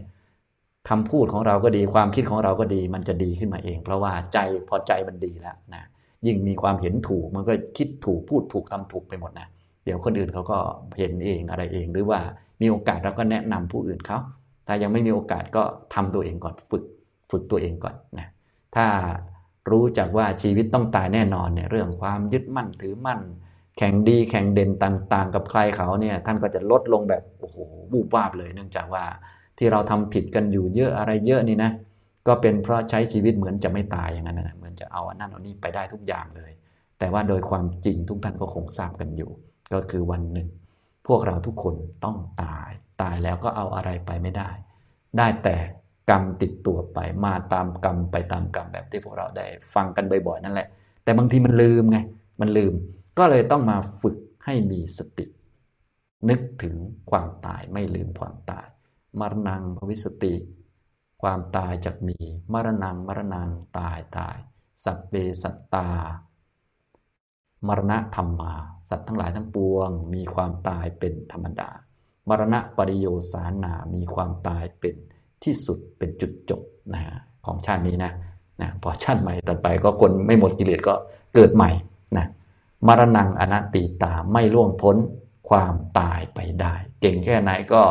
[0.90, 4.40] คำพูดของเราก็ดีความคิดของเราก็ดี มันจะดีขึ้นมาเอง เพราะว่าใจ
[4.70, 5.84] พอใจมันดีแล้วนะ
[6.26, 9.48] ยิ่งมีความเห็นถูกมันก็คิดถูกพูดถูกทำถูกไปหมดนะ
[9.86, 10.58] เดี๋ยวคนอื่นเขาก็
[10.98, 12.20] เห็นเองอะไรเอง หรือว่า
[12.62, 14.20] มีโอกาสเราก็แนะนำผู้อื่นเขา
[14.68, 15.64] ถ้ายังไม่มีโอกาสก็
[15.94, 16.84] ทำตัวเองก่อนฝึก
[17.32, 18.28] ฝึกตัวเองก่อนนะ
[18.76, 18.88] ถ้า
[19.72, 23.20] รู้จักว่าชีวิตต้องตายแน่นอนเนี่ยเรื่องความยึดมั่นถือมั่น
[23.78, 27.58] แข่งดีแข่งเด่นต่างๆ กับใครเขาเนี่ยท่านก็จะลดลงแบบโอ้โห
[27.92, 29.04] บูบวาบเลย เนื่องจากว่า
[29.58, 31.72] ที่เราทำผิดกันอยู่เยอะอะไรเยอะนี่นะ
[32.28, 36.52] ก็เป็นเพราะใช้ชีวิตเหมือนจะไม่ตายอย่างนั้นนะเหมือนจะเอาอันนั้นเอานี่ไปได้ทุกอย่างเลย
[37.00, 39.32] แต่ว่าโดยความจริงทุกท่านก็คงทราบกันอยู่
[39.74, 40.48] ก็คือวันหนึ่ง
[41.08, 42.70] พวกเราทุกคนต้องตาย
[43.02, 44.50] ตายแล้วก็เอาอะไรไปไม่ได้
[45.18, 45.56] ได้แต่
[46.10, 50.68] กรรมติดตัวไปมาตามกรรมไปตามกรรมแบบที่พวกเราได้ฟังกันบ่อยๆนั่นแหละ
[51.04, 51.98] แต่บางทีมันลืมไง
[52.42, 52.74] มันลืม
[53.18, 55.26] ก็เลยต้องมาฝึกให้มีสติ
[56.30, 56.76] นึกถึง
[57.12, 58.68] ความตายไม่ลืมความตาย
[59.20, 60.34] มรณงภวิสติ
[61.22, 62.18] ความตายจะมี
[62.54, 64.38] มรณงมรณงตายตาย
[64.84, 65.90] สัพเบสัตตา
[67.68, 68.54] มรณะธรรมมา
[68.90, 71.70] สัตว์ทั้งหลายทั้งปวง มีความตายเป็นธรรมดา
[72.30, 74.96] มรณะปริโยสานา มีความตายเป็น
[75.44, 76.62] ที่สุดเป็นจุดจบ
[76.94, 77.04] นะ
[77.46, 78.12] ของชาตินี้นะ
[78.62, 80.94] นะพอชาติใหม่ต่อไปก็คนไม่หมดกิเลสก็
[81.36, 81.72] เกิดใหม่
[82.18, 82.26] นะ
[82.88, 84.98] มรณงอนัตติตาไม่ล่วงพ้น
[85.50, 87.84] ความตายไปได้ เก่งแค่ไหนก็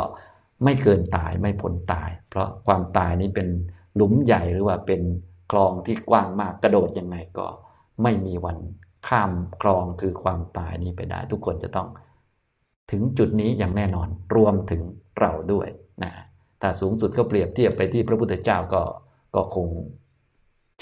[0.65, 3.49] ไม่เกินตายไม่พ้นตาย เพราะความตายนี้เป็น
[3.97, 5.01] หลุมใหญ่หรือว่าเป็น
[5.51, 7.47] คลองที่กว้างมากกระโดดยังไงก็
[8.03, 8.59] ไม่มีวัน
[9.09, 11.89] ข้ามคลองคือความตายนี้ไปได้ ทุกคนจะต้อง
[12.91, 14.83] ถึงจุดนี้อย่างแน่นอนรวมถึง
[15.21, 15.69] เราด้วย
[16.03, 16.13] นะ
[16.61, 18.83] ถ้าสูงสุดก็เปรียบเทียบไปที่พระพุทธเจ้าก็
[19.35, 19.67] ก็คง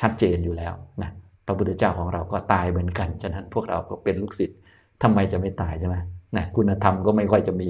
[0.00, 1.10] ชัดเจนอยู่แล้วนะ
[1.50, 4.58] ระพุทธเจ้าของเราก็ตายเหมือนกัน ฉะนั้นพวกเราก็เป็นลูกศิษย์
[5.02, 5.96] ทำไมจะไม่ตายใช่ไหม
[6.36, 7.68] นะคุณธรรมก็ไม่ค่อยจะมี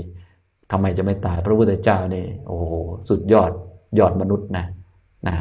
[0.72, 2.74] ทำไมจะไม่ตาย พระพุทธเจ้านี่ โอ้โห
[3.10, 3.50] สุดยอด
[3.98, 4.64] ยอดมนุษย์นะ
[5.28, 5.34] นะ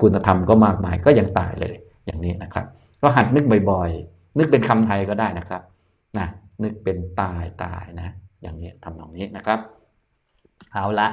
[0.00, 2.66] คุณธรรมก็มากมายก็ยังตายเลย อย่างนี้นะครับ
[3.02, 5.62] ก็หัดนึกบ่อยๆ นึกเป็นคำไทยก็ได้นะครับ
[6.18, 6.26] นะ
[6.62, 8.08] นึกเป็นตายตายนะ
[8.42, 9.60] อย่างนี้ทำตรงนี้นะครับ
[10.72, 11.08] เอาละ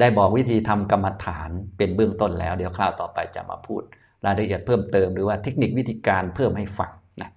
[0.00, 3.82] ได้บอกวิธีทำกรรมฐานเป็นเบื้องต้นแล้ว เดี๋ยวคราวต่อไปจะมาพูด
[4.26, 7.30] รายละเอียดเพิ่มเติมหรือว่าเทคนิควิธีการเพิ่มให้ฟังนะ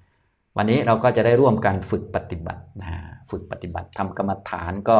[0.57, 2.89] วันนี้เราก็จะได้ร่วมกันฝึกปฏิบัตินะ
[3.31, 4.99] ฝึกปฏิบัติทำกรรมฐานก็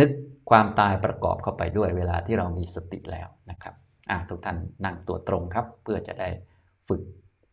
[0.00, 0.10] นึก
[0.50, 3.74] ความตายประกอบเข้าไปด้วยเวลาที่เรามีสติแล้วนะครับ
[4.28, 6.28] ทุกท่านนั่งตัวตรงครับ เพื่อจะได้
[6.88, 7.02] ฝึก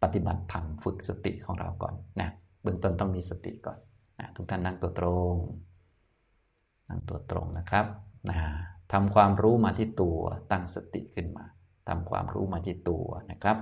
[0.04, 2.30] ปฏิบัติธรรมฝึกสติของเราก่อนนะ
[2.62, 3.78] เบื้องต้นต้องมีสติก่อน
[4.20, 5.36] นะทุกท่านนั่งตัวตรง
[6.90, 7.86] นั่งตัวตรงนะครับ
[8.30, 8.38] นะ
[8.92, 10.20] ทำความรู้มาที่ตัว
[10.52, 11.46] ตั้งสติขึ้นมา
[11.88, 13.58] ทำความรู้มาที่ตัวนะครับ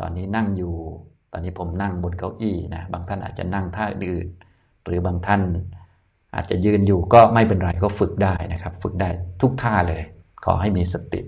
[0.00, 0.74] ตอนนี้นั่งอยู่
[1.32, 4.26] ตอนนี้ผมนั่งบนเก้าอี้นะ บางท่านอาจจะนั่งท่าอื่น
[4.86, 5.42] หรือบางท่าน
[6.34, 9.08] อาจจะยืนอยู่ก็ไม่เป็นไรก็ฝึกได้นะครับ ฝึกได้
[9.42, 10.02] ทุกท่าเลย
[10.44, 11.20] ขอให้มีสติ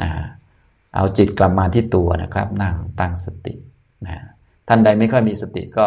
[0.00, 0.10] นะ
[0.94, 3.54] เอาจิตกลับมาที่ตัวนะครับ นั่งตั้งสติ
[4.06, 4.16] นะ
[4.68, 5.86] ท่านใดไม่ค่อยมีสติก็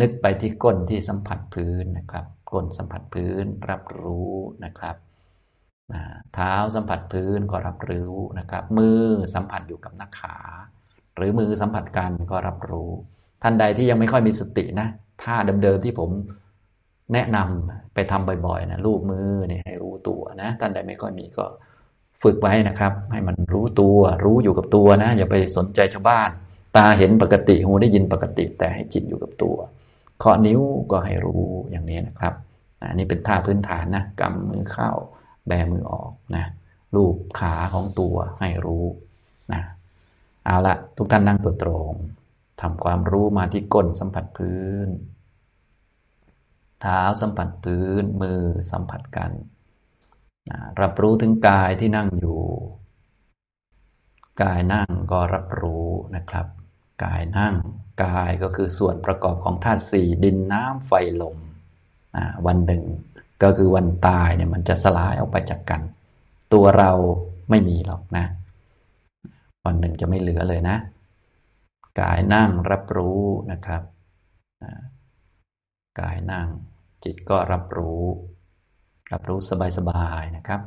[0.00, 4.32] นึกไปที่ก้นที่สัมผัสพื้นนะครับ ก้นสัมผัสพื้นรับรู้
[4.64, 4.96] นะครับ
[6.34, 9.00] เท้าสัมผัสพื้นก็รับรู้นะครับ มือ
[9.34, 10.36] สัมผัสอยู่กับหน้าขา
[11.16, 12.90] หรือมือสัมผัสกันก็รับรู้
[13.42, 14.88] ท่านใดที่ยังไม่ค่อยมีสตินะ
[15.22, 16.10] ท่าเดิมๆที่ผม
[17.12, 21.44] แนะนำไปทำบ่อยๆนะรูปมือเนี่ยให้รู้ตัวนะท่านใดไม่ค่อยมีก็
[22.22, 26.30] ฝึกไว้นะครับ ให้มันรู้ตัวรู้อยู่กับตัวนะ อย่าไปสนใจชาวบ้าน
[26.76, 29.56] ตาเห็นปกติหูได้ยินปกติ แต่ให้จิตอยู่กับตัว
[30.18, 32.34] เคาะนิ้วก็ให้รู้อย่างนี้นะครับ
[32.88, 34.90] อันนี้เป็นท่าพื้นฐานนะกำมือเข้า
[35.46, 36.44] แบมือออกนะ
[36.94, 38.86] รูปขาของตัวให้รู้
[39.52, 39.62] นะ
[40.44, 41.92] เอาละทุกท่านนั่งตัวตรง
[42.60, 44.88] ทำความรู้มาที่ก้นสัมผัสพื้น
[46.80, 49.30] เท้าสัมผัสพื้น มือสัมผัสกัน
[50.50, 52.40] นะรับรู้ถึงกายที่นั่งอยู่
[54.42, 56.46] กายนั่งก็รับรู้นะครับ
[57.04, 57.54] กายนั่ง
[58.04, 61.38] กายก็คือส่วนประกอบของธาตุสี่ดินน้ำไฟลม
[62.46, 62.84] วันหนึ่ง
[63.42, 65.80] ก็คือวันตายเนี่ยมันจะสลายออกไปจากกัน
[66.52, 66.92] ตัวเรา
[67.50, 68.24] ไม่มีหรอกนะ
[69.64, 70.76] วันหนึ่งจะไม่เหลือเลยนะ
[72.00, 73.82] กายนั่งรับรู้นะครับ
[76.00, 76.48] กายนั่ง
[77.04, 78.04] จิตก็รับรู้
[79.12, 79.38] รับรู้
[79.78, 80.60] สบายๆนะครับ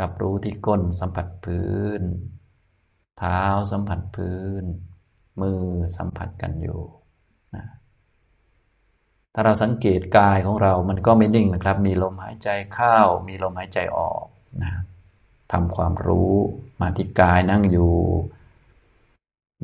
[0.00, 2.02] รับรู้ที่ก้นสัมผัสพื้น
[3.18, 3.42] เท้า
[3.72, 4.64] สัมผัสพื้น
[5.40, 5.62] มือ
[5.98, 6.80] สัมผัสกันอยู่
[9.34, 14.24] ถ้าเราสังเกตกายของเรา มันก็ไม่นิ่งนะครับ มีลมหายใจเข้า มีลมหายใจออก
[14.62, 14.72] นะ
[15.52, 16.32] ทำความรู้
[16.80, 17.92] มาที่กายนั่งอยู่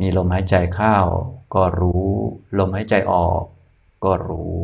[0.00, 0.96] มีลมหายใจเข้า
[1.54, 2.06] ก็รู้
[2.58, 3.42] ลมหายใจออก
[4.04, 4.58] ก็รู้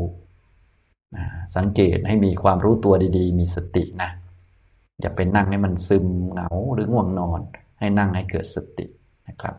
[1.17, 1.25] นะ
[1.57, 4.11] สังเกตให้มีความรู้ตัวดีๆ มีสตินะ
[5.01, 7.41] อย่าไปนั่งให้มันซึมเหงาหรือง่วงนอน
[7.79, 8.87] ให้นั่งให้เกิดสติ
[9.29, 9.55] นะครับ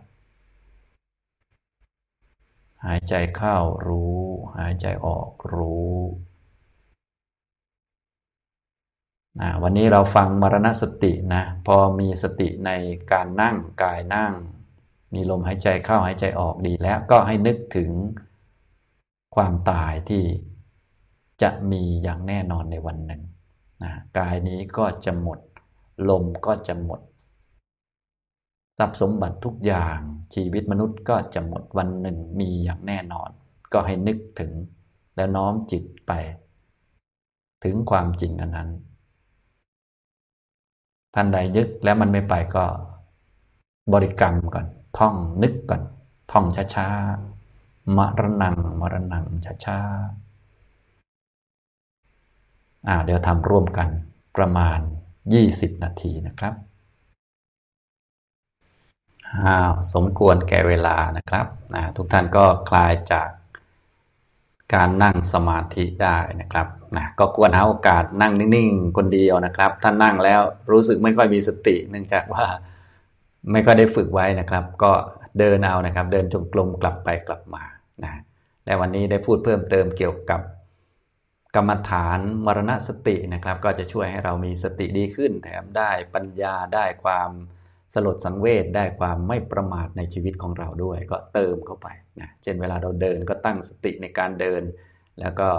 [2.85, 4.19] หายใจเข้ารู้
[4.57, 5.95] หายใจออกรู้
[9.39, 12.71] นะวันนี้เราฟังมรณสตินะ พอมีสติใน
[13.11, 14.33] การนั่งกายนั่ง
[15.13, 17.91] มีลมหายใจเข้าหายใจออกดีแล้วก็ให้นึกถึง
[19.35, 20.23] ความตายที่
[21.41, 23.21] จะมีอย่างแน่นอนในวันหนึ่ง
[23.83, 25.39] นะกายนี้ก็จะหมด
[26.09, 26.99] ลมก็จะหมด
[28.77, 29.97] ทรัพย์สมบัติทุกอย่าง
[30.35, 33.29] ชีวิตมนุษย์ก็จะหมดวันหนึ่งมีอย่างแน่นอน
[33.73, 34.51] ก็ให้นึกถึง
[35.15, 36.11] แล้วน้อมจิตไป
[37.63, 38.69] ถึงความจริงอันนั้น
[41.13, 42.65] ท่านใดยึดแล้วมันไม่ไปก็
[43.93, 44.65] บริกรรมก่อน
[44.97, 45.81] ท่องนึกก่อน
[46.31, 49.25] ท่องช้าๆมรณงมรณง
[49.65, 53.89] ช้าๆอ่าเดี๋ยวทำร่วมกัน
[54.37, 54.79] ประมาณ
[55.31, 56.53] 20 นาทีนะครับ
[59.93, 61.45] สมควรแก่เวลานะครับ
[61.97, 63.29] ทุกท่านก็คลายจาก
[64.73, 66.67] การนั่งสมาธิได้นะครับ
[66.97, 72.45] นะก็ควรหาโอกาสนั่งนิ่งๆ คนเดียวนะครับ ถ้านั่งแล้วรู้สึกไม่ค่อยมีสติ เนื่องจากว่า
[73.51, 74.91] ไม่ค่อยได้ฝึกไว้นะครับ ก็
[75.39, 77.63] เดินเอานะครับ เดินจงกรมกลับไปกลับมา
[78.03, 78.11] นะ
[78.65, 80.41] และวันนี้ได้พูดเพิ่มเติมเกี่ยวกับ
[81.55, 87.29] กรรมฐานมรณสตินะครับ ก็จะช่วยให้เรามีสติดีขึ้น แถมได้ปัญญาได้ความ
[87.95, 91.87] สลดสังเวชได้ความไม่ประมาทในชีวิตของเราด้วย ก็เติมเข้าไป
[92.21, 94.61] นะเช่นเวลาเราเดินก็ตั้งสติในการเดิน
[95.19, 95.49] แล้วก็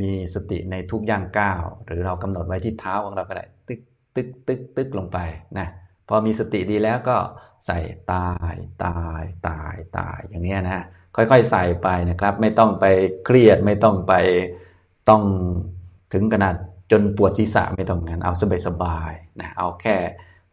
[0.00, 3.80] มีสติในทุกย่างก้าวหรือเรากำหนดไว้ที่เท้าของเราก็ได้ตึก
[4.16, 5.18] ตึกตึกตึกลงไป
[5.58, 5.68] นะ
[6.08, 7.16] พอมีสติดีแล้วก็
[7.66, 7.78] ใส่
[8.12, 10.84] ตายตายตายตายอย่างนี้นะ
[11.16, 12.84] ค่อยๆใส่ไปนะครับ ไม่ต้องไป
[13.24, 14.14] เครียดไม่ต้องไป
[15.08, 15.22] ต้อง
[16.12, 16.54] ถึงขนาด
[16.92, 18.32] จนปวดศีรษะไม่ต้องงั้นเอา
[18.66, 19.96] สบายๆนะเอาแค่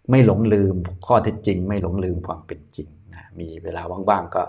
[0.10, 4.44] ไม่หลงลืมข้อเท็จจริง ไม่หลงลืมความเป็นจริงนะมีเวลาว่างๆก็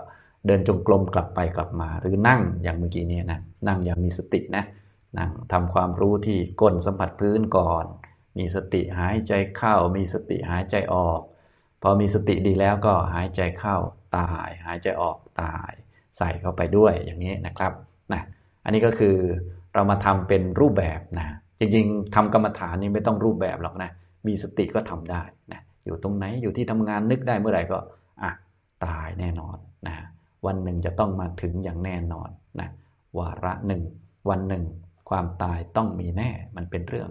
[0.45, 4.63] เดินจงกรมกลับไปกลับมา หรือนั่งอย่างเมื่อกี้นี้นะนั่งอย่างมีสตินะ
[5.17, 7.85] นั่งทำความรู้ที่ก้นสัมผัสพื้นก่อน
[8.37, 11.21] มีสติหายใจเข้า มีสติหายใจออก
[11.81, 13.75] พอมีสติดีแล้วก็หายใจเข้า
[14.17, 15.71] ตาย หายใจออกตาย
[16.17, 17.73] ใส่เข้าไปด้วยอย่างนี้นะครับ
[18.13, 18.21] นะ
[18.63, 19.15] อันนี้ก็คือ
[19.73, 21.27] เรามาทำเป็นรูปแบบนะ
[21.59, 23.89] จริงๆทำกรรมฐานนี่ไม่ต้องรูปแบบหรอกนะ
[24.27, 27.77] มีสติก็ทำได้นะอยู่ตรงไหนอยู่ที่ทำงานนึกได้เมื่อไหร่ก็
[28.23, 28.31] อะ
[28.85, 29.95] ตายแน่นอนนะ
[30.45, 32.69] วันหนึ่งจะต้องมาถึงอย่างแน่นอนนะ
[33.17, 33.81] วาระหนึ่ง
[34.29, 34.63] วันหนึ่ง
[35.09, 37.09] ความตายต้องมีแน่มันเป็นเรื่อง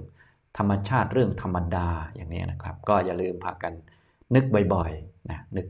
[0.58, 3.72] ธรรมชาติเรื่องธรรมดาอย่างนี้นะครับ ก็อย่าลืมพากัน
[4.34, 5.66] นึกบ่อยๆนะนึก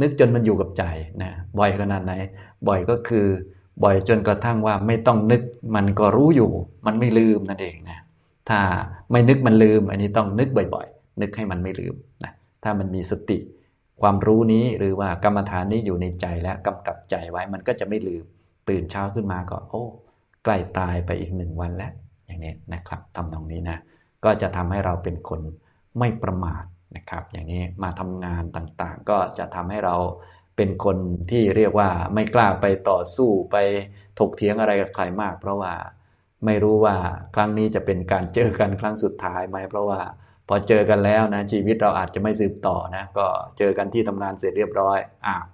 [0.00, 0.84] นึกจนมันอยู่กับใจ
[1.22, 2.12] นะบ่อยขนาดไหน
[2.68, 3.26] บ่อยก็คือ
[3.84, 5.42] บ่อยจนกระทั่งว่าไม่ต้องนึก
[5.76, 6.50] มันก็รู้อยู่
[6.86, 7.98] มันไม่ลืมนั่นเองนะ
[8.48, 8.60] ถ้า
[9.10, 12.32] ไม่นึกมันลืม อันนี้ต้องนึกบ่อยๆ นึกให้มันไม่ลืมนะ
[12.64, 13.38] ถ้ามันมีสติ
[14.02, 18.24] ความรู้นี้หรือว่ากรรมฐานนี้อยู่ในใจแล้วกำกับใจไว้มันก็จะไม่ลืม
[18.68, 19.84] ตื่นเช้าขึ้นมาก็ โอ้
[20.44, 21.92] ใกล้ตายไปอีกหนึ่งวันแล้ว
[22.26, 23.78] อย่างนี้นะครับทำตรงนี้นะ
[24.24, 25.40] ก็จะทำให้เราเป็นคน
[25.98, 26.64] ไม่ประมาท
[26.96, 29.96] นะครับอย่างนี้มาทำงานต่างๆ ก็จะทำให้เรา
[30.56, 30.96] เป็นคน
[31.30, 33.56] ที่เรียกว่าไม่กล้าไปต่อสู้ไป
[34.18, 35.72] ถกเถียงอะไรกับใครมาก เพราะว่า
[36.44, 36.96] ไม่รู้ว่า
[37.34, 40.00] ครั้งนี้จะเป็นการเจอกันครั้งสุดท้ายไหมเพราะว่า
[40.48, 43.26] พอเจอกันแล้วนะชีวิตเราอาจจะไม่สืบต่อนะก็
[43.58, 45.44] เจอกันที่ทำงานเสร็จเรียบร้อยอ้าว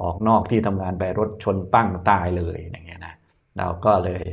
[0.00, 3.14] ออกนอกที่ทำงานไปรถชนปั้งตายเลยอย่างเงี้ยนะ
[3.58, 4.24] เราก็เลย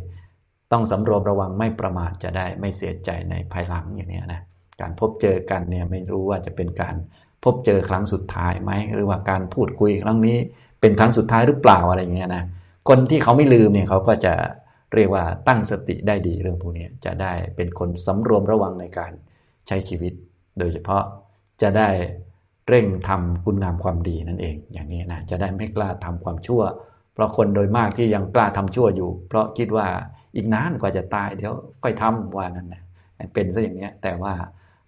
[0.71, 4.41] ต้องสำรวมระวังไม่ประมาทจะได้ไม่เสียใจในภายหลังอย่างนี้นะ
[4.81, 6.95] การพบเจอกันเนี่ยไม่รู้ว่าจะเป็นการ
[7.43, 10.37] พบเจอครั้งสุดท้ายไหมหรือว่าการพูดคุยครั้งนี้
[10.81, 12.43] เป็นครั้งสุดท้ายหรือเปล่าอะไรอย่างเงี้ยนะ
[12.89, 14.33] คนที่เขาไม่ลืมเนี่ยเขาก็จะ
[14.95, 19.11] เรียกว่าตั้งสติได้ดีเรื่องพวกนี้จะได้เป็นคนสำรวมระวังในการ
[19.67, 20.13] ใช้ชีวิต
[20.59, 21.03] โดยเฉพาะ
[21.61, 21.89] จะได้
[22.67, 26.61] เร่งทำคุณงามความดีนั่นเอง อย่างนี้นะจะได้ไม่กล้าทำความชั่ว
[27.13, 29.87] เพราะคนโดยมากที่ยังกล้าทำชั่วอยู่ เพราะคิดว่า
[30.35, 32.83] อีกนานกว่าจะตายเดี๋ยวค่อยทำว่านั่นนะ
[33.33, 34.33] เป็นซะอย่างนี้แต่ว่า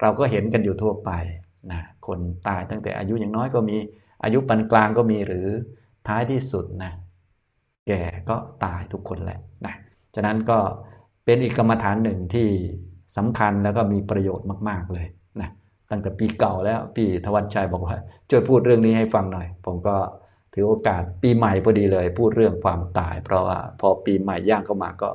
[0.02, 1.12] เราก็เห็นกันอยู่ทั่วไป
[1.72, 3.78] นะคนตายตั้งแต่อายุอย่างน้อยก็มี
[4.24, 5.48] อายุปานกลางก็มีหรือ
[6.08, 6.92] ท้ายที่สุดนะ
[7.88, 8.36] แก่ก็
[8.66, 9.40] ตายทุกคนแหละ
[10.16, 10.60] ฉะนั้นก็
[11.26, 12.48] เป็นอีกกรรมฐานหนึ่งที่
[13.18, 15.08] สำคัญแล้วก็มีประโยชน์มาก ๆเลย
[15.42, 15.50] นะ
[15.90, 17.98] ตั้งแต่ปีเก่าแล้วพี่ทวันชัยบอกว่า
[18.30, 19.96] ช่วยพูดเรื่องนี้ให้ฟังหน่อย ผมก็
[20.54, 25.10] ถือโอกาสปีใหม่พอดีเลย พูดเรื่องความตาย เพราะว่าพอปีใหม่ย่างเข้ามาก็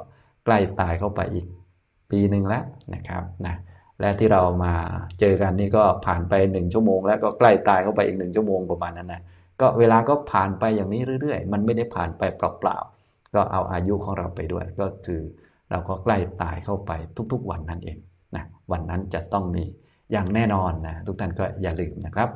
[0.44, 1.46] ใกล้ตายเข้าไปอีก
[2.10, 2.64] ปีหนึ่งแล้ว
[2.94, 3.56] นะครับนะ
[4.00, 4.74] และที่เรามา
[5.20, 9.22] เจอกันนี่ก็ผ่านไปหนึ่งชั่วโมง แล้วก็ใกล้ตายเข้าไปอีกหนึ่งชั่วโมงประมาณนั้นนะ
[9.60, 12.97] ก็เวลาก็ผ่านไปอย่างนี้เรื่อย ๆ มันไม่ได้ผ่านไปเปล่าๆ
[13.34, 15.20] ก็เอาอายุของเราไปด้วย ก็คือ
[15.70, 16.92] เราก็ใกล้ตายเข้าไป
[17.32, 17.98] ทุกๆ วันนั่นเอง
[18.36, 19.64] นะวันนั้นจะต้องมี
[20.12, 22.28] อย่างแน่นอนนะทุกท่านก็อย่าลืมนะครับ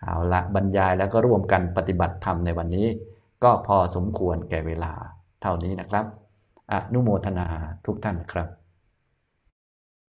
[0.00, 2.86] เอาละบรรยายแล้วก็ร่วมกันปฏิบัติธรรมในวันนี้
[3.44, 4.92] ก็พอสมควรแก่เวลา
[5.42, 6.04] เท่านี้นะครับ
[6.72, 7.46] อนุโมทนา
[7.86, 8.48] ทุกท่านครับ